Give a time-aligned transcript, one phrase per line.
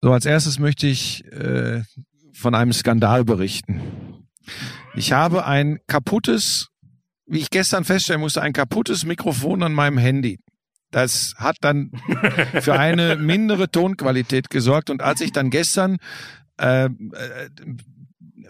[0.00, 1.82] So, als erstes möchte ich äh,
[2.32, 3.80] von einem Skandal berichten.
[4.94, 6.68] Ich habe ein kaputtes,
[7.26, 10.38] wie ich gestern feststellen musste, ein kaputtes Mikrofon an meinem Handy.
[10.90, 11.90] Das hat dann
[12.60, 14.88] für eine mindere Tonqualität gesorgt.
[14.88, 15.98] Und als ich dann gestern
[16.60, 16.90] äh, äh,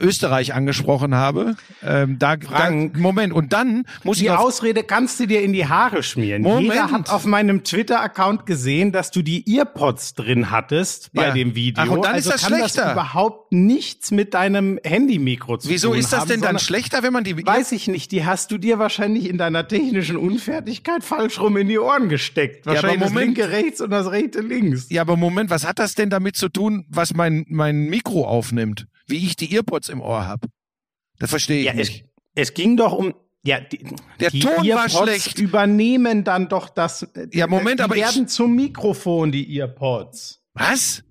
[0.01, 1.57] Österreich angesprochen habe.
[1.83, 4.31] Ähm, da, Frank, da, Moment, und dann muss die ich.
[4.31, 6.43] Die Ausrede kannst du dir in die Haare schmieren.
[6.43, 6.63] Moment.
[6.65, 11.35] Jeder hat auf meinem Twitter-Account gesehen, dass du die Earpods drin hattest bei Ja.
[11.35, 11.83] dem Video.
[11.87, 12.83] Ach, und dann also ist das kann schlechter.
[12.85, 17.03] das überhaupt nichts mit deinem Handy-Mikro zu Wieso tun ist das haben, denn dann schlechter,
[17.03, 17.45] wenn man die.
[17.47, 21.69] Weiß ich nicht, die hast du dir wahrscheinlich in deiner technischen Unfertigkeit falsch rum in
[21.69, 22.67] die Ohren gesteckt.
[22.67, 23.37] aber Wahrscheinlich das Moment.
[23.39, 24.87] linke rechts und das rechte links.
[24.91, 28.87] Ja, aber Moment, was hat das denn damit zu tun, was mein, mein Mikro aufnimmt?
[29.09, 30.49] Wie ich die Earpods im Ohr habe?
[31.19, 32.05] Das verstehe ich Ja, es, nicht.
[32.35, 33.15] es ging doch um.
[33.45, 33.79] Ja, die,
[34.21, 35.39] Der die Ton war Earpods schlecht.
[35.39, 37.03] übernehmen dann doch das.
[37.03, 40.41] äh, Ja, Moment, die aber ich- werden zum Mikrofon die Earpods.
[40.55, 41.03] Was?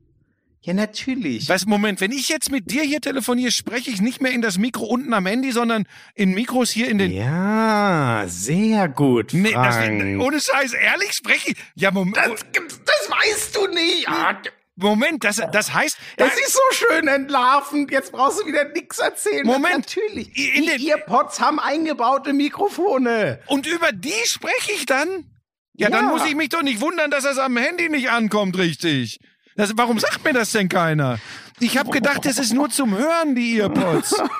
[0.62, 1.48] Ja, natürlich.
[1.48, 4.58] Was, Moment, wenn ich jetzt mit dir hier telefoniere, spreche ich nicht mehr in das
[4.58, 7.12] Mikro unten am Handy, sondern in Mikros hier in den.
[7.14, 10.21] Ja, sehr gut, Nee, das, Frank.
[10.21, 11.58] ohne Scheiß, ehrlich spreche ich.
[11.76, 12.18] Ja, Moment.
[12.18, 14.10] das, das weißt du nicht.
[14.10, 14.34] Ah,
[14.78, 15.98] Moment, das, das heißt.
[16.18, 17.92] Es ist so schön entlarvend.
[17.92, 19.46] Jetzt brauchst du wieder nichts erzählen.
[19.46, 19.88] Moment.
[19.88, 20.28] Natürlich.
[20.56, 23.40] In die Earpods haben eingebaute Mikrofone.
[23.48, 25.26] Und über die spreche ich dann?
[25.74, 26.12] Ja, dann Ja.
[26.12, 29.20] muss ich mich doch nicht wundern, dass das am Handy nicht ankommt, richtig.
[29.55, 31.20] Das, warum sagt mir das denn keiner?
[31.60, 34.16] Ich habe gedacht, das ist nur zum Hören, die Earpods.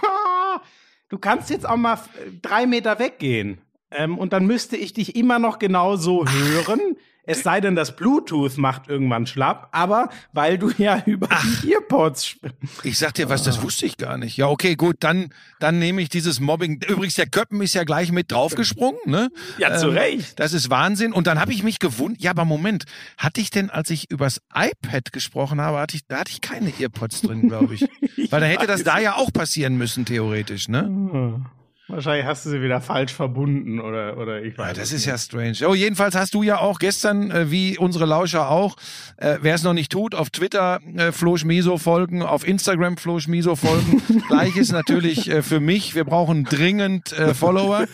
[1.10, 3.62] Du kannst jetzt auch mal äh, drei Meter weggehen.
[3.92, 6.98] Ähm, und dann müsste ich dich immer noch genau so hören.
[7.28, 11.30] Es sei denn, das Bluetooth macht irgendwann schlapp, aber weil du ja über
[11.62, 12.50] die Earpods sp-
[12.84, 14.38] Ich sag dir was, das wusste ich gar nicht.
[14.38, 16.82] Ja, okay, gut, dann, dann nehme ich dieses Mobbing.
[16.88, 19.30] Übrigens, der Köppen ist ja gleich mit draufgesprungen, ne?
[19.60, 20.40] Ja, zu Recht.
[20.40, 21.14] Das ist Wahnsinn.
[21.14, 22.86] Und dann habe ich mich gewundert, ja, aber Moment,
[23.18, 26.72] hatte ich denn, als ich übers iPad gesprochen habe, hatte ich, da hatte ich keine
[26.80, 27.82] Earpods drin, glaube ich.
[28.32, 31.44] Weil dann hätte das da ja auch passieren müssen, theoretisch, ne?
[31.90, 35.18] Wahrscheinlich hast du sie wieder falsch verbunden oder, oder ich weiß Ja, das ist ja
[35.18, 35.56] strange.
[35.66, 38.76] Oh, jedenfalls hast du ja auch gestern, äh, wie unsere Lauscher auch,
[39.16, 43.20] äh, wer es noch nicht tut, auf Twitter äh, Flo Schmiso folgen, auf Instagram Flo
[43.20, 44.02] Schmiso folgen.
[44.28, 45.96] Gleiches natürlich äh, für mich.
[45.96, 47.86] Wir brauchen dringend äh, Follower.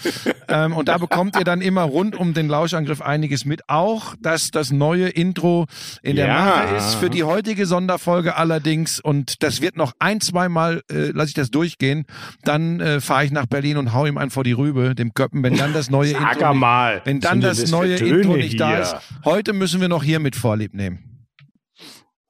[0.47, 3.69] Ähm, und da bekommt ihr dann immer rund um den Lauschangriff einiges mit.
[3.69, 5.67] Auch, dass das neue Intro
[6.01, 6.45] in der Ja.
[6.45, 8.99] Mache ist für die heutige Sonderfolge allerdings.
[8.99, 12.05] Und das wird noch ein, zweimal, äh, lasse ich das durchgehen.
[12.43, 15.43] Dann äh, fahre ich nach Berlin und hau ihm einen vor die Rübe, dem Köppen,
[15.43, 16.53] wenn dann das neue Sag Intro.
[16.53, 18.79] mal, Wenn dann das neue Intro nicht da hier?
[18.81, 18.95] ist.
[19.25, 21.25] Heute müssen wir noch hier mit Vorlieb nehmen.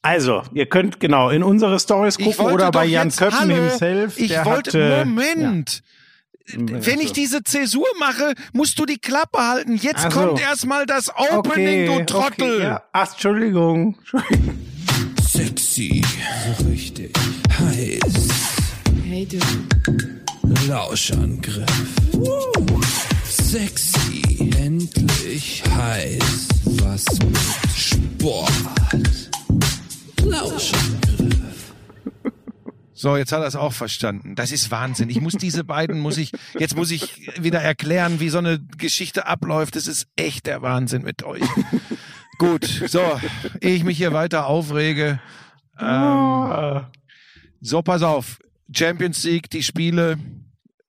[0.02, 4.19] Also, ihr könnt genau in unsere Stories gucken oder bei Jan jetzt- Köppen Hallo, himself.
[4.19, 5.81] Ich der wollte, hatte, Moment.
[6.58, 9.75] Wenn ich diese Zäsur mache, musst du die Klappe halten.
[9.78, 10.20] Jetzt Ach so.
[10.20, 12.56] kommt erstmal das Opening, du Trottel.
[12.56, 12.84] Okay, ja.
[12.91, 13.96] Ach, Entschuldigung.
[14.00, 14.58] Entschuldigung.
[15.22, 16.03] Sexy,
[16.58, 17.14] so richtig
[17.59, 18.30] heiß.
[19.08, 19.38] Hey du,
[20.67, 21.65] Lauschangriff.
[23.23, 26.47] Sexy, endlich heiß.
[26.81, 27.37] Was mit
[27.75, 28.51] Sport.
[30.23, 31.73] Lauschangriff.
[32.93, 34.35] So, jetzt hat er es auch verstanden.
[34.35, 35.09] Das ist Wahnsinn.
[35.09, 39.25] Ich muss diese beiden, muss ich, jetzt muss ich wieder erklären, wie so eine Geschichte
[39.27, 39.75] abläuft.
[39.75, 41.43] Das ist echt der Wahnsinn mit euch.
[42.37, 43.01] Gut, so,
[43.61, 45.19] ehe ich mich hier weiter aufrege.
[45.79, 46.81] Ähm,
[47.61, 48.39] so, pass auf.
[48.73, 50.17] Champions League, die Spiele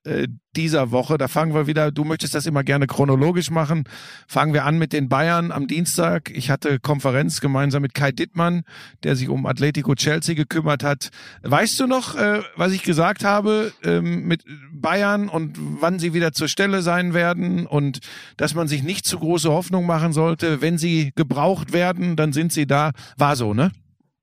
[0.04, 1.18] äh, dieser Woche.
[1.18, 3.84] Da fangen wir wieder, du möchtest das immer gerne chronologisch machen.
[4.28, 6.30] Fangen wir an mit den Bayern am Dienstag.
[6.30, 8.62] Ich hatte Konferenz gemeinsam mit Kai Dittmann,
[9.02, 11.08] der sich um Atletico Chelsea gekümmert hat.
[11.42, 16.32] Weißt du noch, äh, was ich gesagt habe ähm, mit Bayern und wann sie wieder
[16.32, 18.00] zur Stelle sein werden und
[18.36, 20.60] dass man sich nicht zu große Hoffnung machen sollte.
[20.60, 22.92] Wenn sie gebraucht werden, dann sind sie da.
[23.16, 23.72] War so, ne?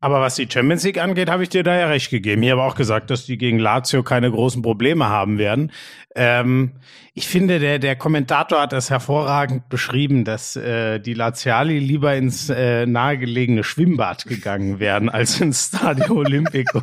[0.04, 2.42] Aber was die Champions League angeht, habe ich dir da ja recht gegeben.
[2.42, 5.72] Ich habe auch gesagt, dass die gegen Lazio keine großen Probleme haben werden.
[6.16, 6.72] Ähm,
[7.14, 12.50] ich finde, der, der Kommentator hat das hervorragend beschrieben, dass äh, die Laziali lieber ins
[12.50, 16.82] äh, nahegelegene Schwimmbad gegangen wären als ins Stadio Olimpico.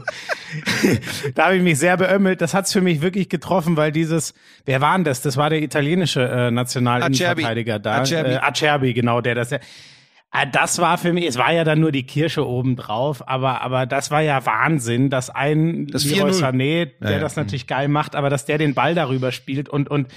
[1.34, 2.40] da habe ich mich sehr beömmelt.
[2.40, 4.32] Das hat's für mich wirklich getroffen, weil dieses,
[4.64, 5.22] wer war denn das?
[5.22, 8.02] Das war der italienische äh, Nationalinnenverteidiger da.
[8.02, 8.30] Acerbi.
[8.30, 9.58] Äh, Acerbi, genau, der das ja.
[10.30, 13.86] Ah, Das war für mich, es war ja dann nur die Kirsche obendrauf, aber, aber
[13.86, 16.40] das war ja Wahnsinn, dass ein Das Leroy 4-0.
[16.42, 17.18] Sané, der Ja, ja.
[17.20, 20.08] das natürlich geil macht, aber dass der den Ball darüber spielt und, und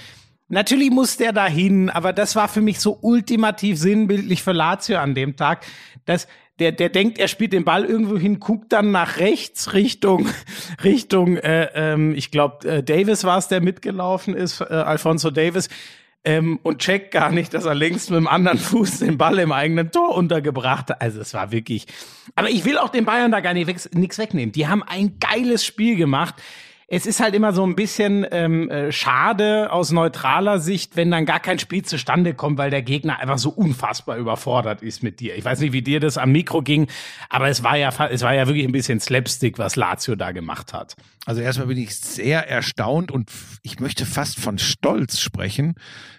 [0.48, 5.14] natürlich muss der dahin, aber das war für mich so ultimativ sinnbildlich für Lazio an
[5.14, 5.64] dem Tag,
[6.04, 6.28] dass
[6.58, 10.28] der, der denkt, er spielt den Ball irgendwo hin, guckt dann nach rechts Richtung,
[10.84, 15.70] Richtung, äh, ähm, ich glaube, äh, Davis war es, der mitgelaufen ist, äh, Alfonso Davis,
[16.24, 19.52] ähm, und checkt gar nicht, dass er längst mit dem anderen Fuß den Ball im
[19.52, 21.00] eigenen Tor untergebracht hat.
[21.00, 21.86] Also es war wirklich.
[22.36, 24.52] Aber ich will auch den Bayern da gar nicht nichts wegnehmen.
[24.52, 26.34] Die haben ein geiles Spiel gemacht
[26.94, 31.24] es ist halt immer so ein bisschen ähm, äh, schade aus neutraler Sicht, wenn dann
[31.24, 35.34] gar kein Spiel zustande kommt, weil der Gegner einfach so unfassbar überfordert ist mit dir.
[35.34, 36.88] Ich weiß nicht, wie dir das am Mikro ging,
[37.30, 40.74] aber es war ja, es war ja wirklich ein bisschen Slapstick, was Lazio da gemacht
[40.74, 40.94] hat.
[41.24, 43.30] Also erstmal bin ich sehr erstaunt und
[43.62, 45.76] ich möchte fast von Stolz sprechen,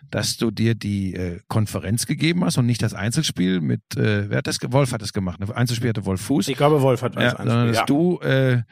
[0.09, 4.39] dass du dir die äh, Konferenz gegeben hast und nicht das Einzelspiel mit, äh, wer
[4.39, 5.55] hat das, Wolf hat das gemacht, ne?
[5.55, 6.47] Einzelspiel hatte Wolf Fuß.
[6.47, 7.85] Ich glaube, Wolf hat das ja, Einzelspiel, sondern dass ja.
[7.85, 8.63] du äh,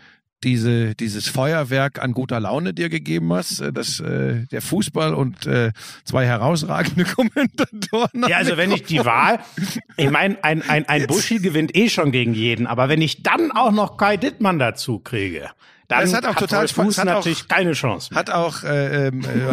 [0.44, 5.46] diese, dieses Feuerwerk an guter Laune dir gegeben hast, äh, dass äh, der Fußball und
[5.46, 5.72] äh,
[6.04, 8.26] zwei herausragende Kommentatoren.
[8.28, 9.40] Ja, also wenn ich die Wahl,
[9.98, 13.52] ich meine, ein, ein, ein Buschi gewinnt eh schon gegen jeden, aber wenn ich dann
[13.52, 15.50] auch noch Kai Dittmann dazu kriege,
[15.92, 18.16] dann das hat auch total Fuß hat natürlich auch, keine Chance.
[18.16, 19.12] Hat auch, äh, äh,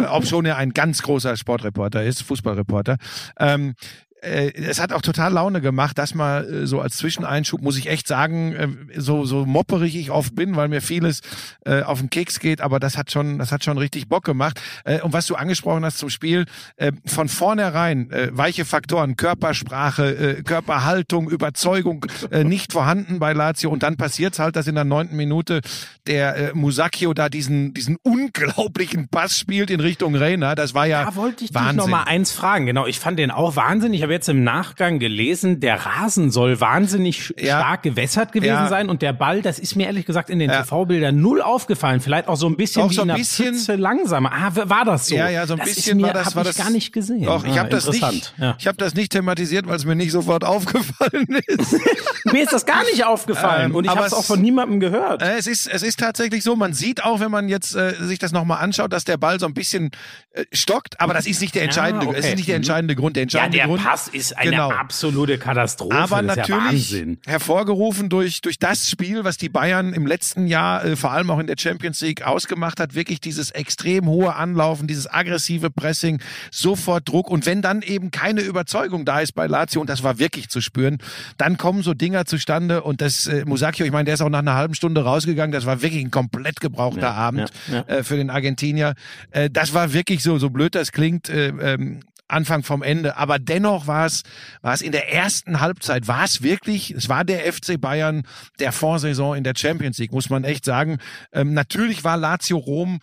[0.09, 2.97] ob schon er ein ganz großer Sportreporter ist, Fußballreporter,
[3.37, 3.75] ähm,
[4.08, 7.87] äh, es hat auch total Laune gemacht, das mal äh, so als Zwischeneinschub, muss ich
[7.87, 8.67] echt sagen, äh,
[8.99, 11.21] so, so mopperig ich oft bin, weil mir vieles
[11.65, 14.59] äh, auf den Keks geht, aber das hat schon, das hat schon richtig Bock gemacht.
[14.83, 16.45] Äh, und was du angesprochen hast zum Spiel,
[16.75, 23.69] äh, von vornherein äh, weiche Faktoren, Körpersprache, äh, Körperhaltung, Überzeugung äh, nicht vorhanden bei Lazio
[23.69, 25.61] und dann passiert's halt, dass in der neunten Minute
[26.07, 30.55] der äh, Musacchio da diesen, diesen unglaublichen Pass spielt in Richtung Reina.
[30.55, 31.69] Das war ja Da wollte ich Wahnsinn.
[31.69, 32.65] dich noch mal eins fragen.
[32.65, 37.31] Genau, ich fand den auch wahnsinnig habe jetzt im Nachgang gelesen, der Rasen soll wahnsinnig
[37.37, 37.59] ja.
[37.59, 38.67] stark gewässert gewesen ja.
[38.67, 40.63] sein und der Ball, das ist mir ehrlich gesagt in den ja.
[40.63, 42.01] TV-Bildern null aufgefallen.
[42.01, 44.31] Vielleicht auch so ein bisschen auch wie so ein in bisschen Pfütze langsamer.
[44.33, 45.15] Ah, war das so?
[45.15, 47.25] Ja, ja, so ein das bisschen mir, war das, war das gar nicht gesehen.
[47.25, 50.11] Doch, ich ah, habe das nicht, ich habe das nicht thematisiert, weil es mir nicht
[50.11, 51.73] sofort aufgefallen ist.
[52.25, 55.21] mir ist das gar nicht aufgefallen ähm, und ich habe es auch von niemandem gehört.
[55.21, 56.55] Äh, es ist, es ist tatsächlich so.
[56.55, 59.45] Man sieht auch, wenn man jetzt äh, sich das nochmal anschaut, dass der Ball so
[59.45, 59.91] ein bisschen
[60.31, 62.19] äh, stockt, aber das ist nicht der entscheidende, ah, okay.
[62.19, 63.15] es ist nicht der entscheidende Grund.
[63.15, 65.95] Der entscheidende ja, der Grund, Pass ist eine genau absolute Katastrophe.
[65.95, 70.95] Aber natürlich ja hervorgerufen durch, durch das Spiel, was die Bayern im letzten Jahr, äh,
[70.95, 72.95] vor allem auch in der Champions League, ausgemacht hat.
[72.95, 77.29] Wirklich dieses extrem hohe Anlaufen, dieses aggressive Pressing, sofort Druck.
[77.29, 80.61] Und wenn dann eben keine Überzeugung da ist bei Lazio, und das war wirklich zu
[80.61, 80.97] spüren,
[81.37, 82.83] dann kommen so Dinger zustande.
[82.83, 85.51] Und das äh, Musacchio, ich meine, der ist auch nach einer halben Stunde rausgegangen.
[85.51, 88.93] Das war wirklich ein komplett gebrauchter ja, Abend ja, äh, für den Argentinier.
[89.31, 93.17] Äh, das war wirklich so, so blöd das klingt, äh, ähm, Anfang vom Ende.
[93.17, 94.23] Aber dennoch war es,
[94.61, 98.23] war es in der ersten Halbzeit, war es wirklich, es war der FC Bayern
[98.59, 100.99] der Vorsaison in der Champions League, muss man echt sagen.
[101.33, 102.99] Ähm, natürlich war Lazio Rom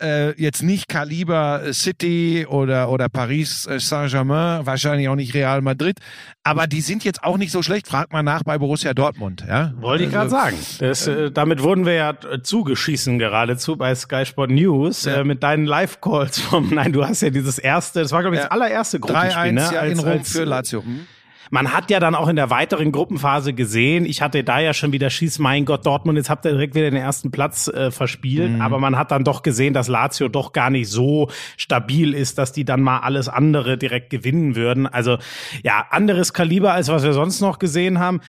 [0.00, 5.62] äh, jetzt nicht Kaliber äh, City oder, oder Paris äh, Saint-Germain, wahrscheinlich auch nicht Real
[5.62, 5.98] Madrid,
[6.42, 7.88] aber die sind jetzt auch nicht so schlecht.
[7.88, 9.44] Fragt mal nach bei Borussia Dortmund.
[9.46, 9.72] Ja?
[9.80, 10.56] Wollte ich also, gerade sagen.
[10.78, 15.16] Das, äh, damit wurden wir ja zugeschießen geradezu bei Sky Sport News ja.
[15.20, 18.42] äh, mit deinen Live-Calls vom, nein, du hast ja dieses erste, das war glaube ich
[18.42, 19.42] das allererste Gruppenspiel.
[19.42, 19.70] 3-1 ne?
[19.72, 20.82] ja, in Rom für Lazio.
[20.82, 21.06] Mhm.
[21.48, 24.92] Man hat ja dann auch in der weiteren Gruppenphase gesehen, ich hatte da ja schon
[24.92, 28.52] wieder Schieß, mein Gott, Dortmund, jetzt habt ihr direkt wieder den ersten Platz äh, verspielt,
[28.52, 28.60] mhm.
[28.60, 32.52] aber man hat dann doch gesehen, dass Lazio doch gar nicht so stabil ist, dass
[32.52, 34.86] die dann mal alles andere direkt gewinnen würden.
[34.86, 35.18] Also
[35.62, 38.20] ja, anderes Kaliber, als was wir sonst noch gesehen haben.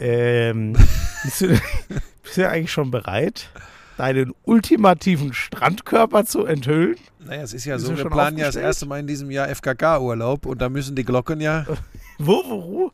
[0.00, 0.72] Ähm,
[1.22, 1.48] bist, du,
[2.22, 3.50] bist du eigentlich schon bereit?
[3.96, 6.96] deinen ultimativen Strandkörper zu enthüllen?
[7.26, 10.46] Naja, es ist ja so, wir planen ja das erste Mal in diesem Jahr FKK-Urlaub
[10.46, 11.66] und da müssen die Glocken ja...
[12.18, 12.92] wo, wo, wo?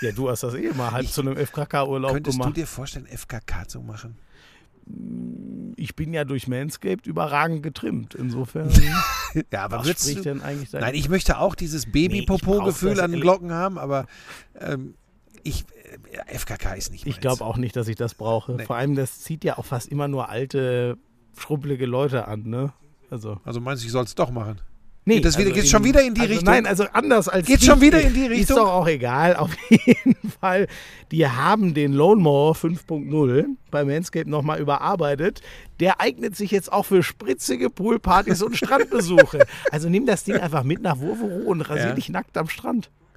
[0.00, 2.24] ja, du hast das eh mal halb ich, zu einem FKK-Urlaub gemacht.
[2.24, 4.16] Könntest du dir vorstellen, FKK zu machen?
[5.76, 8.14] ich bin ja durch Manscaped überragend getrimmt.
[8.14, 8.70] Insofern.
[9.52, 13.12] ja, aber was spricht du, denn eigentlich Nein, ich möchte auch dieses Baby-Popo-Gefühl nee, an
[13.12, 14.06] den Glocken haben, aber
[14.58, 14.94] ähm,
[15.42, 15.64] ich,
[16.26, 18.52] FKK ist nicht Ich glaube auch nicht, dass ich das brauche.
[18.52, 18.64] Nee.
[18.64, 20.98] Vor allem, das zieht ja auch fast immer nur alte,
[21.36, 22.72] schrumpelige Leute an, ne?
[23.10, 24.60] Also, also meinst du, ich soll es doch machen?
[25.06, 26.54] Nee, das also geht schon wieder in die also Richtung.
[26.54, 27.46] Nein, also anders als.
[27.46, 28.56] Geht schon wieder in die Richtung.
[28.56, 29.36] Ist doch auch egal.
[29.36, 30.66] Auf jeden Fall.
[31.10, 35.42] Die haben den Lone Mower 5.0 bei Manscaped nochmal überarbeitet.
[35.78, 39.46] Der eignet sich jetzt auch für spritzige Poolpartys und Strandbesuche.
[39.70, 41.94] Also nimm das Ding einfach mit nach Wurvoro und rasier ja.
[41.94, 42.90] dich nackt am Strand.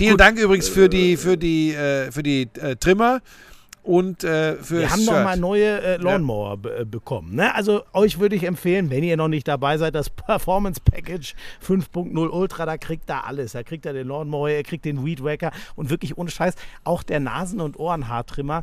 [0.00, 0.20] Vielen Gut.
[0.20, 3.20] Dank übrigens für die, für die, äh, für die äh, Trimmer.
[3.82, 5.14] und äh, für Wir haben Shirt.
[5.14, 7.34] noch mal neue äh, Lawnmower be äh, bekommen.
[7.34, 7.54] Ne?
[7.54, 11.34] Also euch würde ich empfehlen, wenn ihr noch nicht dabei seid, das Performance Package
[11.66, 13.52] 5.0 Ultra, da kriegt ihr alles.
[13.52, 16.54] Da kriegt ihr den Lawnmower, ihr kriegt den Weed Wacker und wirklich ohne Scheiß
[16.84, 18.62] auch der Nasen- und Ohrenhaartrimmer.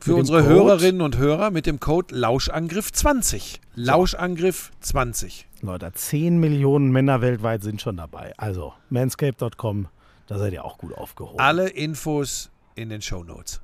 [0.00, 0.54] Für unsere Code.
[0.54, 3.58] Hörerinnen und Hörer mit dem Code Lauschangriff20.
[3.76, 5.44] Lauschangriff20.
[5.62, 8.32] Leute, 10 Millionen Männer weltweit sind schon dabei.
[8.36, 9.88] Also, manscape.com,
[10.26, 11.40] da seid ihr auch gut aufgehoben.
[11.40, 13.60] Alle Infos in den Show Notes.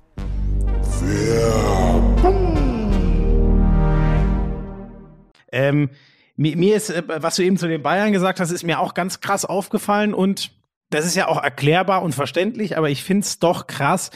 [5.52, 5.90] Ähm,
[6.36, 8.94] mir, mir ist, äh, was du eben zu den Bayern gesagt hast, ist mir auch
[8.94, 10.50] ganz krass aufgefallen und
[10.90, 14.10] das ist ja auch erklärbar und verständlich, aber ich find's doch krass,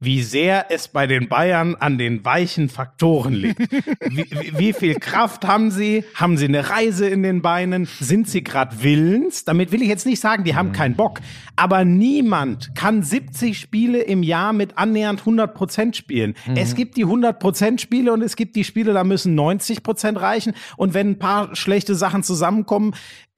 [0.00, 3.58] wie sehr es bei den Bayern an den weichen Faktoren liegt.
[4.08, 6.04] Wie, wie, wie viel Kraft haben sie?
[6.14, 7.86] Haben sie eine Reise in den Beinen?
[8.00, 9.44] Sind sie gerade willens?
[9.44, 11.20] Damit will ich jetzt nicht sagen, die haben keinen Bock.
[11.56, 16.34] Aber niemand kann 70 Spiele im Jahr mit annähernd 100 Prozent spielen.
[16.54, 20.20] Es gibt die 100 Prozent Spiele und es gibt die Spiele, da müssen 90 Prozent
[20.20, 20.54] reichen.
[20.76, 22.94] Und wenn ein paar schlechte Sachen zusammenkommen,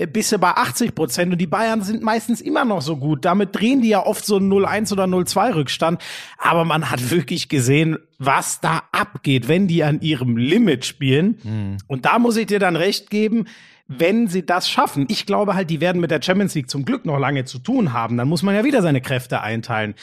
[0.07, 1.33] bist du bei 80 Prozent.
[1.33, 3.25] Und die Bayern sind meistens immer noch so gut.
[3.25, 6.03] Damit drehen die ja oft so einen 0-1 oder 0-2 Rückstand.
[6.39, 11.79] Aber man hat wirklich gesehen, was da abgeht, wenn die an ihrem Limit spielen.
[11.87, 13.47] Und da muss ich dir dann recht geben,
[13.93, 15.07] wenn sie das schaffen.
[15.09, 17.93] Ich glaube halt, die werden mit der Champions League zum Glück noch lange zu tun
[17.93, 18.17] haben.
[18.17, 19.95] Dann muss man ja wieder seine Kräfte einteilen.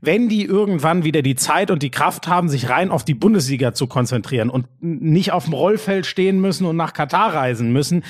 [0.00, 3.74] Wenn die irgendwann wieder die Zeit und die Kraft haben, sich rein auf die Bundesliga
[3.74, 8.02] zu konzentrieren und nicht auf dem Rollfeld stehen müssen und nach Katar reisen müssen,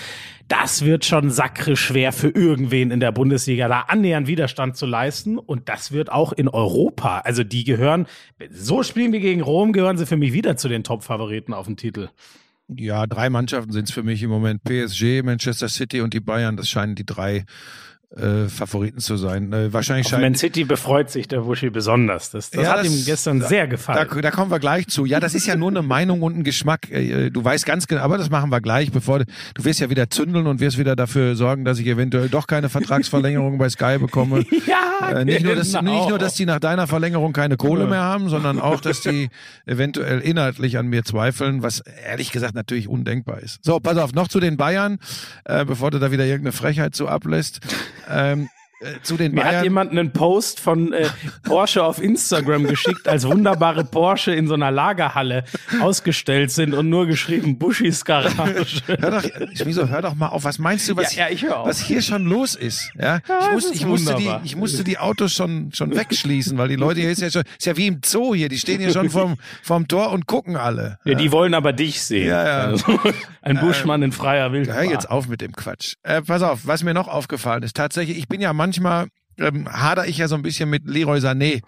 [0.47, 5.39] das wird schon sakrisch schwer für irgendwen in der Bundesliga, da annähernd Widerstand zu leisten.
[5.39, 7.23] Und das wird auch in Europa.
[7.25, 8.07] Also die gehören,
[8.51, 11.77] so spielen wir gegen Rom, gehören sie für mich wieder zu den Top-Favoriten auf den
[11.77, 12.11] Titel.
[12.69, 14.65] Ja, drei Mannschaften sind es für mich im Moment.
[14.65, 16.57] PSG, Manchester City und die Bayern.
[16.57, 17.45] Das scheinen die drei
[18.17, 19.53] äh, Favoriten zu sein.
[19.53, 22.31] Äh, wahrscheinlich scheint Man City befreut sich der Wuschi besonders.
[22.31, 24.09] Das, das Ja, hat das- ihm gestern da- sehr Da, gefallen.
[24.23, 25.05] da kommen wir gleich zu.
[25.05, 26.91] Ja, das ist ja nur eine Meinung und ein Geschmack.
[26.91, 29.91] Äh, Du weißt ganz genau, aber das machen wir gleich, bevor du, du wirst ja
[29.91, 33.99] wieder zündeln und wirst wieder dafür sorgen, dass ich eventuell doch keine Vertragsverlängerung bei Sky
[33.99, 34.45] bekomme.
[34.67, 35.93] ja, Äh, nicht, nur, dass, genau.
[35.99, 39.29] nicht nur, dass die nach deiner Verlängerung keine Kohle mehr haben, sondern auch, dass die
[39.67, 43.65] eventuell inhaltlich an mir zweifeln, was ehrlich gesagt natürlich undenkbar ist.
[43.65, 44.99] So, pass auf, noch zu den Bayern,
[45.45, 47.61] äh, bevor du da wieder irgendeine Frechheit zu ablässt.
[48.11, 48.49] Ähm,
[48.85, 49.65] äh, zu den Mir hat Bayern.
[49.65, 51.09] jemand einen Post von äh,
[51.43, 55.45] Porsche auf Instagram geschickt, als wunderbare Porsche in so einer Lagerhalle
[55.81, 58.83] ausgestellt sind und nur geschrieben Buschis Garage.
[58.87, 60.45] Hör doch, Schmiso, hör doch mal auf.
[60.45, 62.91] Was meinst du, was, Ja, ja, was hier schon los ist?
[62.99, 66.69] Ja, ich, muss, ist ich, musste die, ich musste die Autos schon, schon wegschließen, weil
[66.69, 68.49] die Leute hier ist ja schon, ist ja wie im Zoo hier.
[68.49, 70.99] Die stehen hier schon vorm, vorm Tor und gucken alle.
[71.05, 72.29] Ja, die wollen aber dich sehen.
[72.29, 72.59] Ja, ja.
[72.67, 72.99] Also,
[73.45, 74.77] ein Buschmann in freier Wildbahn.
[74.77, 75.95] Hör jetzt auf mit dem Quatsch.
[76.03, 77.77] Äh, pass auf, was mir noch aufgefallen ist.
[77.77, 81.63] Tatsächlich, ich bin ja manchmal ähm, hader ich ja so ein bisschen mit Leroy Sané.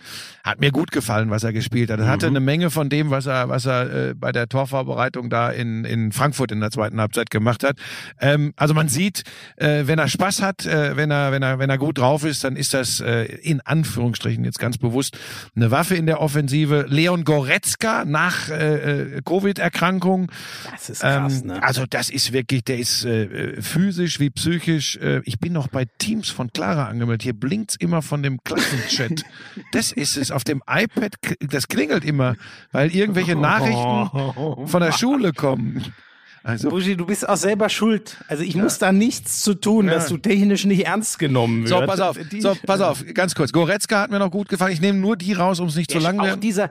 [0.44, 1.98] Hat mir gut gefallen, was er gespielt hat.
[1.98, 5.50] Er hatte eine Menge von dem, was er, was er äh, bei der Torvorbereitung da
[5.50, 7.78] in, in Frankfurt in der zweiten Halbzeit gemacht hat.
[8.20, 9.24] Ähm, also man sieht,
[9.56, 12.44] äh, wenn er Spaß hat, äh, wenn er, wenn er, wenn er gut drauf ist,
[12.44, 15.18] dann ist das äh, in Anführungsstrichen jetzt ganz bewusst
[15.56, 16.86] eine Waffe in der Offensive.
[16.88, 20.30] Leon Goretzka nach äh, äh, Covid-Erkrankung.
[20.70, 21.62] Das ist krass, Ähm, ne?
[21.62, 24.96] Also das ist wirklich, der ist äh, physisch wie psychisch.
[24.96, 27.22] Äh, ich bin noch bei Teams von Clara angemeldet.
[27.22, 29.22] Hier blinkt's immer von dem Klassenchat.
[29.72, 30.30] das ist es.
[30.30, 32.36] Auf dem iPad, das klingelt immer,
[32.72, 35.84] weil irgendwelche Nachrichten von der Schule kommen.
[36.42, 38.18] Also Buschi, du bist auch selber schuld.
[38.28, 41.70] Also ich muss da nichts zu tun, dass du technisch nicht ernst genommen wirst.
[41.70, 43.52] so, pass auf, so, pass auf, ganz kurz.
[43.52, 44.72] Goretzka hat mir noch gut gefallen.
[44.72, 46.44] Ich nehme nur die raus, um es nicht zu lang auch wird.
[46.44, 46.70] dieser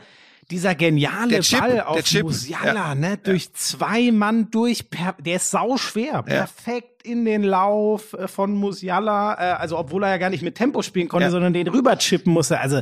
[0.52, 2.96] dieser geniale Chip, Ball auf Chip, Musiala, ja.
[2.96, 8.28] ne, durch zwei Mann durch, per, der ist sau schwer, perfekt in den Lauf äh,
[8.28, 11.32] von Musiala, äh, also obwohl er ja gar nicht mit Tempo spielen konnte, Ja.
[11.32, 12.82] sondern den rüberchippen musste, also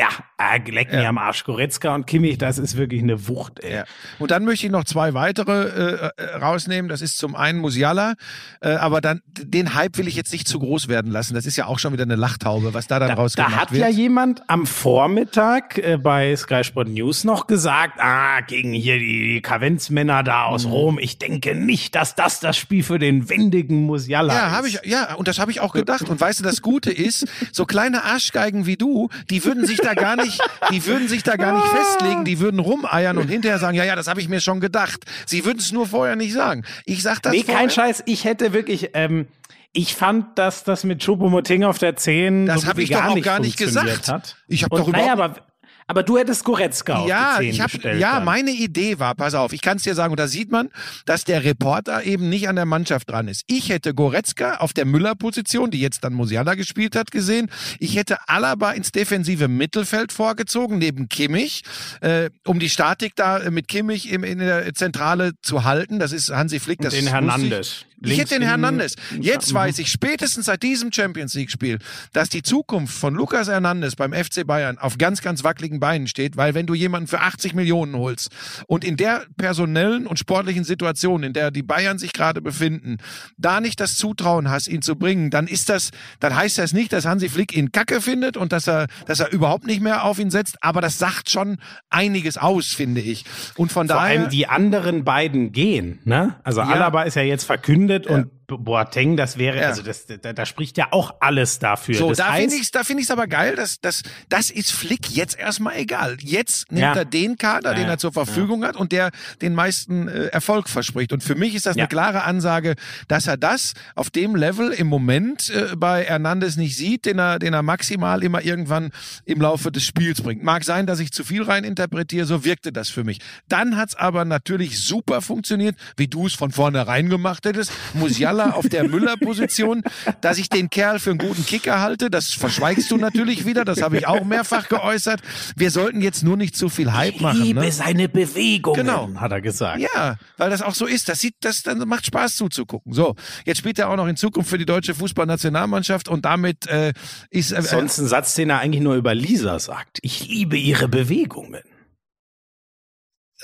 [0.00, 3.74] ja, äh, leck mir am Arsch, Goretzka und Kimmich, das ist wirklich eine Wucht, ey.
[3.76, 3.84] Ja.
[4.18, 6.88] Und dann möchte ich noch zwei weitere äh, äh, rausnehmen.
[6.88, 8.14] Das ist zum einen Musiala,
[8.62, 11.34] äh, aber dann den Hype will ich jetzt nicht zu groß werden lassen.
[11.34, 13.72] Das ist ja auch schon wieder eine Lachtaube, was da dann Da, rausgemacht da hat
[13.72, 13.82] wird.
[13.82, 19.34] ja jemand am Vormittag äh, bei Sky Sport News noch gesagt, ah, gegen hier die,
[19.34, 20.70] die Kavenzmänner da aus Mhm.
[20.72, 24.52] Rom, ich denke nicht, dass das das Spiel für den lebendigen Musiala Ja, ist.
[24.52, 26.08] habe ich, ja, und das habe ich auch gedacht.
[26.08, 29.89] Und weißt du, das Gute ist, so kleine Arschgeigen wie du, die würden sich da
[29.94, 33.76] gar nicht, die würden sich da gar nicht festlegen, die würden rumeiern und hinterher sagen,
[33.76, 35.04] ja, ja, das habe ich mir schon gedacht.
[35.26, 36.64] Sie würden es nur vorher nicht sagen.
[36.84, 37.58] Ich sag das Nee, vorher.
[37.60, 38.02] kein Scheiß.
[38.06, 39.26] Ich hätte wirklich, ähm,
[39.72, 42.98] ich fand, dass das mit Choupo-Moting auf der 10 Das so hab gut ich doch
[43.00, 44.08] gar auch nicht gar nicht gesagt.
[44.08, 44.36] Hat.
[44.48, 45.46] Ich hab Und doch naja, überhaupt- aber,
[45.90, 48.00] aber du hättest Goretzka auf Ja, die 10 ich habe gestellt.
[48.00, 48.24] ja, dann.
[48.24, 50.70] meine Idee war, pass auf, ich kann es dir sagen, und da sieht man,
[51.04, 53.42] dass der Reporter eben nicht an der Mannschaft dran ist.
[53.48, 57.50] Ich hätte Goretzka auf der Müller-Position, die jetzt dann Musiala gespielt hat, gesehen.
[57.80, 61.62] Ich hätte Alaba ins defensive Mittelfeld vorgezogen, neben Kimmich,
[62.00, 65.98] äh, um die Statik da mit Kimmich im, in der Zentrale zu halten.
[65.98, 66.78] Das ist Hansi Flick.
[66.80, 67.84] Das den wusste Hernandez.
[68.02, 68.96] Ich, hätte den Hernandez.
[69.20, 71.78] Jetzt weiß ich spätestens seit diesem Champions League-Spiel,
[72.12, 76.36] dass die Zukunft von Lukas Hernandez beim FC Bayern auf ganz, ganz wackeligen Beinen steht,
[76.36, 78.30] weil wenn du jemanden für 80 Millionen holst
[78.66, 82.96] und in der personellen und sportlichen Situation, in der die Bayern sich gerade befinden,
[83.36, 85.90] da nicht das Zutrauen hast, ihn zu bringen, dann ist das,
[86.20, 89.30] dann heißt das nicht, dass Hansi Flick ihn kacke findet und dass er, dass er
[89.30, 91.58] überhaupt nicht mehr auf ihn setzt, aber das sagt schon
[91.90, 93.24] einiges aus, finde ich.
[93.56, 94.20] Und von Vor daher.
[94.20, 96.36] allem die anderen beiden gehen, ne?
[96.44, 99.68] Also Alaba ist ja jetzt verkündet und Boateng, das wäre, Ja.
[99.68, 101.94] also das, da, da spricht ja auch alles dafür.
[101.94, 104.72] So, das da finde ich da finde ich es aber geil, dass das das ist
[104.72, 106.16] Flick jetzt erstmal egal.
[106.20, 106.94] Jetzt nimmt Ja.
[106.94, 109.10] er den Kader, Ja, den er zur Verfügung hat und der
[109.42, 111.12] den meisten äh, Erfolg verspricht.
[111.12, 112.74] Und für mich ist das eine klare Ansage,
[113.08, 117.38] dass er das auf dem Level im Moment äh, bei Hernandez nicht sieht, den er
[117.38, 118.90] den er maximal immer irgendwann
[119.24, 120.42] im Laufe des Spiels bringt.
[120.42, 123.18] Mag sein, dass ich zu viel rein interpretiere, so wirkte das für mich.
[123.48, 127.72] Dann hat's aber natürlich super funktioniert, wie du es von vornherein gemacht hättest.
[127.94, 129.82] Musiala auf der Müller-Position,
[130.20, 133.82] dass ich den Kerl für einen guten Kicker halte, das verschweigst du natürlich wieder, das
[133.82, 135.20] habe ich auch mehrfach geäußert.
[135.56, 137.42] Wir sollten jetzt nur nicht zu viel Hype machen.
[137.42, 137.72] liebe Ne?
[137.72, 139.10] seine Bewegungen, Genau.
[139.16, 139.80] hat er gesagt.
[139.80, 141.08] Ja, weil das auch so ist.
[141.08, 142.92] Das sieht, das, das macht Spaß zuzugucken.
[142.92, 146.92] So, jetzt spielt er auch noch in Zukunft für die deutsche Fußballnationalmannschaft und damit äh,
[147.30, 149.98] ist äh, Sonst ein Satz, den er eigentlich nur über Lisa sagt.
[150.02, 151.62] Ich liebe ihre Bewegungen.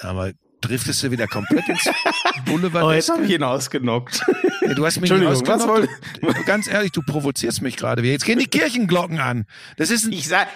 [0.00, 1.84] aber driftest du wieder komplett ins
[2.46, 2.84] Boulevard.
[2.84, 4.20] Oh, jetzt habe ich ihn ausgenockt.
[4.68, 5.88] Ja, du hast mich nicht Entschuldigung, was.
[6.20, 8.02] Du- Ganz ehrlich, du provozierst mich gerade.
[8.02, 8.12] wieder.
[8.12, 9.46] Jetzt gehen die Kirchenglocken an.
[9.76, 10.48] Das ist ein, Ich sag,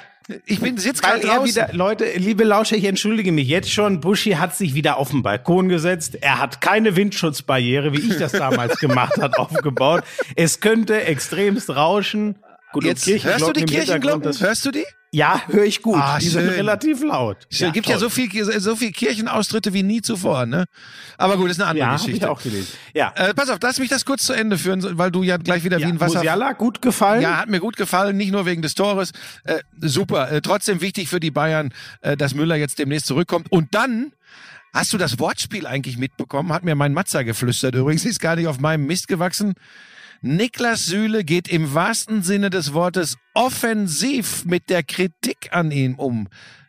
[0.46, 1.46] ich bin jetzt gerade er draußen.
[1.46, 4.00] wieder, Leute, liebe Lauscher, ich entschuldige mich jetzt schon.
[4.00, 6.16] Buschi hat sich wieder auf den Balkon gesetzt.
[6.20, 10.04] Er hat keine Windschutzbarriere, wie ich das damals gemacht hat, aufgebaut.
[10.36, 12.36] Es könnte extremst rauschen.
[12.72, 14.22] Gut, Jetzt, hörst du die Kirchenglocken?
[14.22, 14.84] das- Hörst du die?
[15.12, 15.96] Ja, höre ich gut.
[16.00, 16.50] Ah, die sind schön.
[16.54, 17.38] relativ laut.
[17.50, 17.98] Es gibt ja toll.
[17.98, 20.66] so viel, so viel Kirchenaustritte wie nie zuvor, ne?
[21.18, 22.30] Aber gut, das ist eine andere Ja, habe ich Geschichte.
[22.30, 22.68] auch gelesen.
[22.94, 25.64] Ja, Äh, pass auf, lass mich das kurz zu Ende führen, weil du ja gleich
[25.64, 26.18] wieder wie ein Wasser.
[26.18, 27.22] Musiala gut gefallen.
[27.22, 29.10] Ja, hat mir gut gefallen, nicht nur wegen des Tores.
[29.42, 30.30] Äh, super.
[30.30, 33.50] Äh, trotzdem wichtig für die Bayern, äh, dass Müller jetzt demnächst zurückkommt.
[33.50, 34.12] Und dann,
[34.72, 36.52] hast du das Wortspiel eigentlich mitbekommen?
[36.52, 37.74] Hat mir mein Matzer geflüstert.
[37.74, 39.54] Übrigens ist gar nicht auf meinem Mist gewachsen.
[40.22, 46.28] Niklas Süle geht im wahrsten Sinne des Wortes offensiv mit der Kritik an ihm um.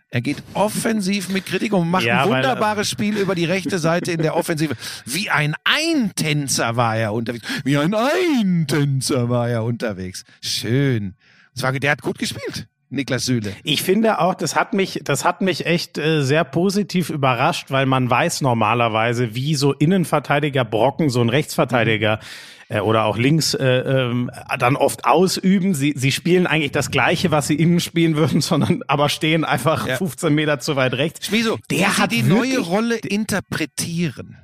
[0.09, 3.79] Er geht offensiv mit Kritik um, macht Ja, ein er- wunderbares Spiel über die rechte
[3.79, 4.75] Seite in der Offensive.
[5.05, 7.45] Wie ein Eintänzer war er unterwegs.
[7.63, 10.23] Wie ein Eintänzer war er unterwegs.
[10.41, 11.15] Schön.
[11.53, 13.53] Das war, der hat gut gespielt, Niklas Süle.
[13.63, 17.85] Ich finde auch, das hat mich, das hat mich echt äh, sehr positiv überrascht, weil
[17.85, 22.19] man weiß normalerweise, wie so Innenverteidiger Brocken, so ein Rechtsverteidiger
[22.67, 25.73] äh, oder auch links äh, ähm, dann oft ausüben.
[25.73, 29.87] Sie, sie spielen eigentlich das Gleiche, was sie innen spielen würden, sondern aber stehen einfach
[29.87, 29.97] Ja.
[29.97, 31.27] 15 Meter zu weit rechts.
[31.27, 34.37] Schmieso, Der wie hat die neue Rolle interpretieren.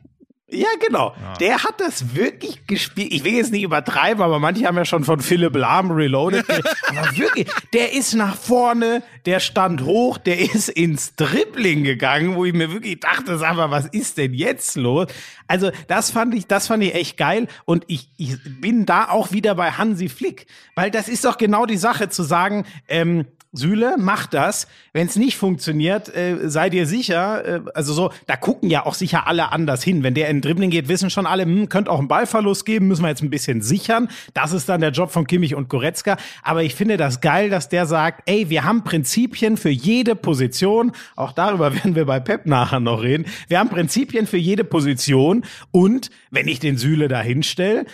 [0.49, 1.13] Ja, genau.
[1.41, 3.12] Der hat das wirklich gespielt.
[3.12, 6.45] Ich will jetzt nicht übertreiben, aber manche haben ja schon von Philipp Lahm reloaded.
[6.88, 12.45] aber wirklich, der ist nach vorne, der stand hoch, der ist ins Dribbling gegangen, wo
[12.45, 15.07] ich mir wirklich dachte, sag mal, was ist denn jetzt los?
[15.47, 17.47] Also, das fand ich, das fand ich echt geil.
[17.65, 20.47] Und ich, ich bin da auch wieder bei Hansi Flick.
[20.75, 23.25] Weil das ist doch genau die Sache zu sagen, ähm,
[23.57, 24.67] Süle, mach das.
[24.93, 28.93] Wenn es nicht funktioniert, äh, sei dir sicher, äh, also so, da gucken ja auch
[28.93, 30.03] sicher alle anders hin.
[30.03, 32.87] Wenn der in den Dribbling geht, wissen schon alle, hm, könnte auch einen Ballverlust geben,
[32.87, 34.07] müssen wir jetzt ein bisschen sichern.
[34.33, 36.17] Das ist dann der Job von Kimmich und Goretzka.
[36.43, 40.91] Aber ich finde das geil, dass der sagt, ey, wir haben Prinzipien für jede Position.
[41.15, 43.25] Auch darüber werden wir bei Pep nachher noch reden.
[43.47, 45.43] Wir haben Prinzipien für jede Position.
[45.71, 47.85] Und wenn ich den Süle da hinstelle,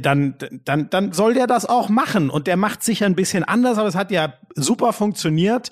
[0.00, 2.30] dann, dann, dann soll der das auch machen.
[2.30, 5.70] Und der macht sicher ein bisschen anders, aber es hat ja super funktioniert.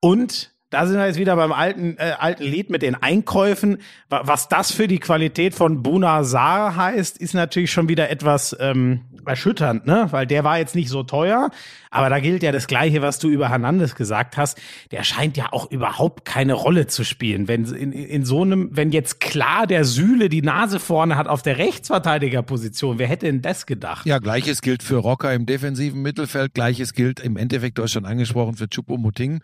[0.00, 3.78] Und da sind wir jetzt wieder beim alten, äh, alten Lied mit den Einkäufen.
[4.08, 8.56] Wa- Was das für die Qualität von Buna Saar heißt, ist natürlich schon wieder etwas,
[8.58, 10.08] ähm, erschütternd, ne?
[10.10, 11.50] Weil der war jetzt nicht so teuer,
[11.92, 14.60] aber da gilt ja das Gleiche, was du über Hernandez gesagt hast.
[14.90, 17.46] Der scheint ja auch überhaupt keine Rolle zu spielen.
[17.46, 21.42] Wenn in, in so einem, wenn jetzt klar der Sühle die Nase vorne hat auf
[21.42, 24.06] der Rechtsverteidigerposition, wer hätte denn das gedacht?
[24.06, 28.06] Ja, gleiches gilt für Rocker im defensiven Mittelfeld, gleiches gilt im Endeffekt, du hast schon
[28.06, 29.40] angesprochen, für Chupomoting.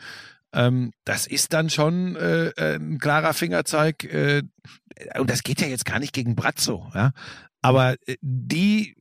[0.53, 4.05] Ähm, das ist dann schon äh, ein klarer Fingerzeig.
[4.05, 4.43] Äh,
[5.19, 7.13] und das geht ja jetzt gar nicht gegen Brazzo, ja.
[7.61, 8.95] Aber äh, die